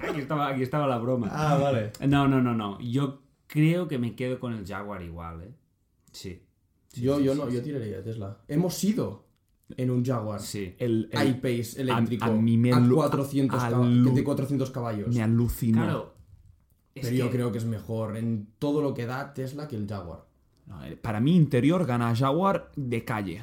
[0.09, 1.29] Aquí estaba, aquí estaba la broma.
[1.31, 1.93] Ah, vale.
[2.07, 2.81] No, no, no, no.
[2.81, 5.55] Yo creo que me quedo con el Jaguar igual, ¿eh?
[6.13, 6.43] Sí.
[6.89, 7.55] Sí, yo, sí, yo sí, no, sí.
[7.57, 8.39] yo tiraría Tesla.
[8.49, 9.25] Hemos ido
[9.77, 10.41] en un Jaguar.
[10.41, 10.75] Sí.
[10.79, 13.71] El, el- iPace eléctrico a mí me a alu- 400, a-
[14.15, 15.15] de 400 caballos.
[15.15, 15.83] me alucinó.
[15.83, 16.15] Claro.
[16.95, 19.77] es Pero yo que- creo que es mejor en todo lo que da Tesla que
[19.77, 20.25] el Jaguar.
[20.67, 23.43] No, eh, Para mí, interior gana Jaguar de calle.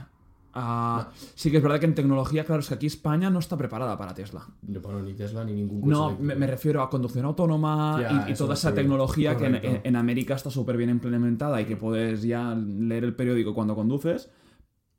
[0.58, 3.58] Ah, Sí que es verdad que en tecnología, claro, es que aquí España no está
[3.58, 4.47] preparada para Tesla.
[4.62, 8.34] No, bueno, ni Tesla ni ningún coche No, me, me refiero a conducción autónoma y,
[8.36, 13.03] toda esa tecnología que en, América está súper bien implementada y que puedes ya leer
[13.03, 14.32] el periódico cuando conduces,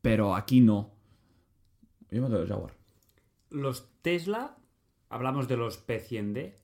[0.03, 0.91] pero aquí no.
[2.11, 2.75] Yo me quedo Jaguar.
[3.49, 4.59] Los Tesla,
[5.09, 6.55] hablamos de los P100D.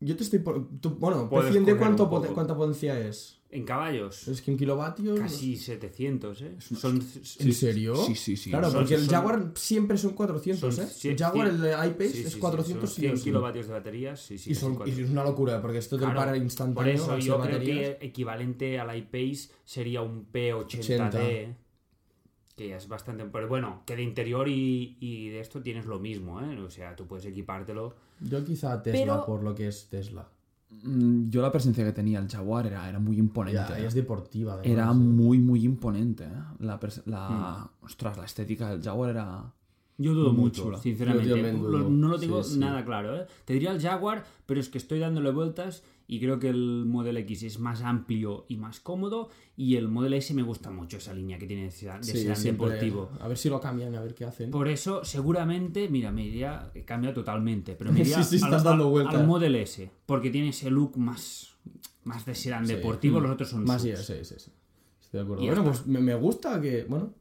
[0.00, 0.40] Yo te estoy...
[0.40, 2.10] por- tú- bueno, Puedes P100D coger ¿cuánto.
[2.34, 3.40] ¿cuánta potencia es?
[3.54, 5.20] En caballos, Es que en kilovatios...
[5.20, 6.56] casi 700, ¿eh?
[6.58, 6.96] Son,
[7.40, 7.94] ¿En serio?
[7.96, 8.48] Sí, sí, sí.
[8.48, 10.88] Claro, Son- porque el son- Jaguar siempre son 400, son ¿eh?
[11.04, 13.24] el Jaguar, el de iPace, sí, sí, es sí, 400 son sí o 100 sí.
[13.24, 14.52] kilovatios de batería, sí, sí.
[14.52, 15.04] Y, son son, y 400.
[15.04, 18.06] es una locura, porque esto Claro, para Por instantáneo, eso base yo creo baterías, que
[18.06, 21.54] equivalente al iPace sería un P80D.
[22.56, 23.24] Que ya es bastante.
[23.26, 26.58] Pero bueno, que de interior y, y de esto tienes lo mismo, ¿eh?
[26.60, 27.94] O sea, tú puedes equipártelo.
[28.20, 30.28] Yo quizá Tesla Pero- por lo que es Tesla.
[30.82, 33.60] Mm, Yo la presencia que tenía el Jaguar era, era muy imponente.
[33.68, 33.86] Ya, ¿eh?
[33.86, 34.54] es deportiva.
[34.54, 36.24] además, Era muy, muy imponente.
[36.24, 36.42] ¿eh?
[36.60, 37.84] La, la- Hmm.
[37.84, 39.52] Ostras, la estética del Jaguar era...
[39.98, 40.78] Yo dudo Muy mucho, chula.
[40.78, 41.52] sinceramente.
[41.52, 41.88] Dudo.
[41.90, 42.58] no lo tengo Sí, sí.
[42.58, 43.26] nada claro, ¿eh?
[43.44, 45.84] Te diría el Jaguar, pero es que estoy dándole vueltas
[46.14, 50.12] y creo que el Model X es más amplio y más cómodo y el Model
[50.12, 53.10] S me gusta mucho esa línea que tiene de sedán, de Sí, sedán siempre- deportivo.
[53.20, 54.50] A ver si lo cambian, a ver qué hacen.
[54.50, 58.62] Por eso, seguramente, mira, me iría, cambia totalmente, pero me iría Sí, sí, al, estás
[58.62, 61.54] dando al- Model S, porque tiene ese look más,
[62.04, 62.74] más de sedán Sí.
[62.74, 64.04] deportivo, los otros son Más sí, subs.
[64.06, 64.50] sí, sí, sí.
[65.00, 65.42] Estoy de acuerdo.
[65.44, 67.14] Y Bueno, pues me, me gusta que, bueno,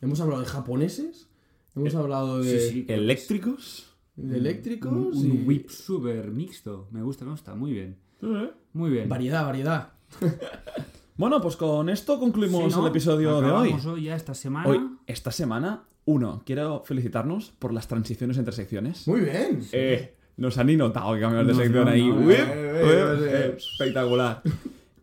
[0.00, 1.28] hemos hablado de japoneses,
[1.76, 3.92] hemos hablado de, ¿Eléctricos?
[4.16, 7.98] de eléctricos Un, y un whip super mixto, me gusta, me gusta, muy bien.
[8.20, 9.08] Muy bien.
[9.08, 9.88] variedad, variedad.
[11.18, 13.74] Bueno, pues con esto concluimos el episodio de hoy.
[13.86, 14.68] Hoy ya esta semana.
[14.68, 19.08] Hoy, esta semana, uno, quiero felicitarnos por las transiciones entre secciones.
[19.08, 19.62] Muy bien.
[19.72, 22.32] Eh, nos han ni notado que cambiamos de No, sección no, ahí.
[22.34, 22.36] eh,
[22.84, 24.42] eh, espectacular.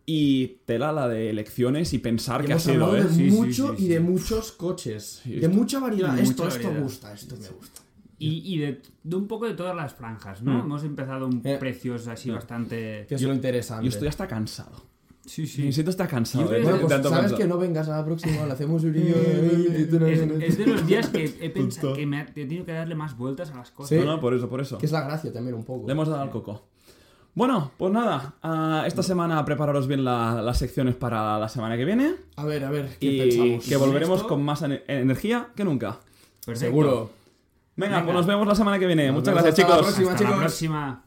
[0.06, 3.02] Y tela la de elecciones y pensar Y que ha sido, hablado ¿eh?
[3.02, 5.20] de Sí, sí, mucho sí, y de muchos coches.
[5.24, 6.14] Sí, de esto- mucha variedad.
[6.14, 6.84] de esto, mucha esto variedad.
[6.84, 7.80] gusta, esto me gusta.
[8.18, 10.52] Y, y de, de un poco de todas las franjas, ¿no?
[10.54, 10.60] Mm.
[10.60, 11.56] Hemos empezado un Eh.
[11.58, 13.06] precios así bastante.
[13.08, 13.84] Que es lo interesante.
[13.84, 14.82] Yo estoy hasta cansado.
[15.26, 15.62] Sí, sí.
[15.62, 17.38] Me siento hasta cansado Yo creo Bueno, pues tanto sabes pensar.
[17.38, 21.08] que no vengas a la próxima, le hacemos un no- Es, es de los días
[21.08, 23.88] que he pensado que me ha- he tenido que darle más vueltas a las cosas.
[23.88, 23.96] Sí.
[24.04, 24.76] No, no, por eso, por eso.
[24.78, 25.86] Que es la gracia también un poco.
[25.86, 26.66] Le hemos dado al coco.
[27.34, 31.84] Bueno, pues nada, ah, esta semana prepararos bien la- las secciones para la semana que
[31.84, 33.64] viene A ver, a ver, ¿qué y pensamos?
[33.66, 34.28] que volveremos esto?
[34.28, 36.00] con más ene- energía que nunca.
[36.44, 36.60] Perfecto.
[36.66, 37.10] Seguro.
[37.76, 38.04] Venga, Venga.
[38.04, 39.06] pues nos vemos la semana que viene.
[39.08, 39.86] Nos Muchas gracias, hasta la chicos.
[39.94, 40.10] próxima.
[40.12, 40.42] Hasta la chicos.
[40.44, 41.04] próxima.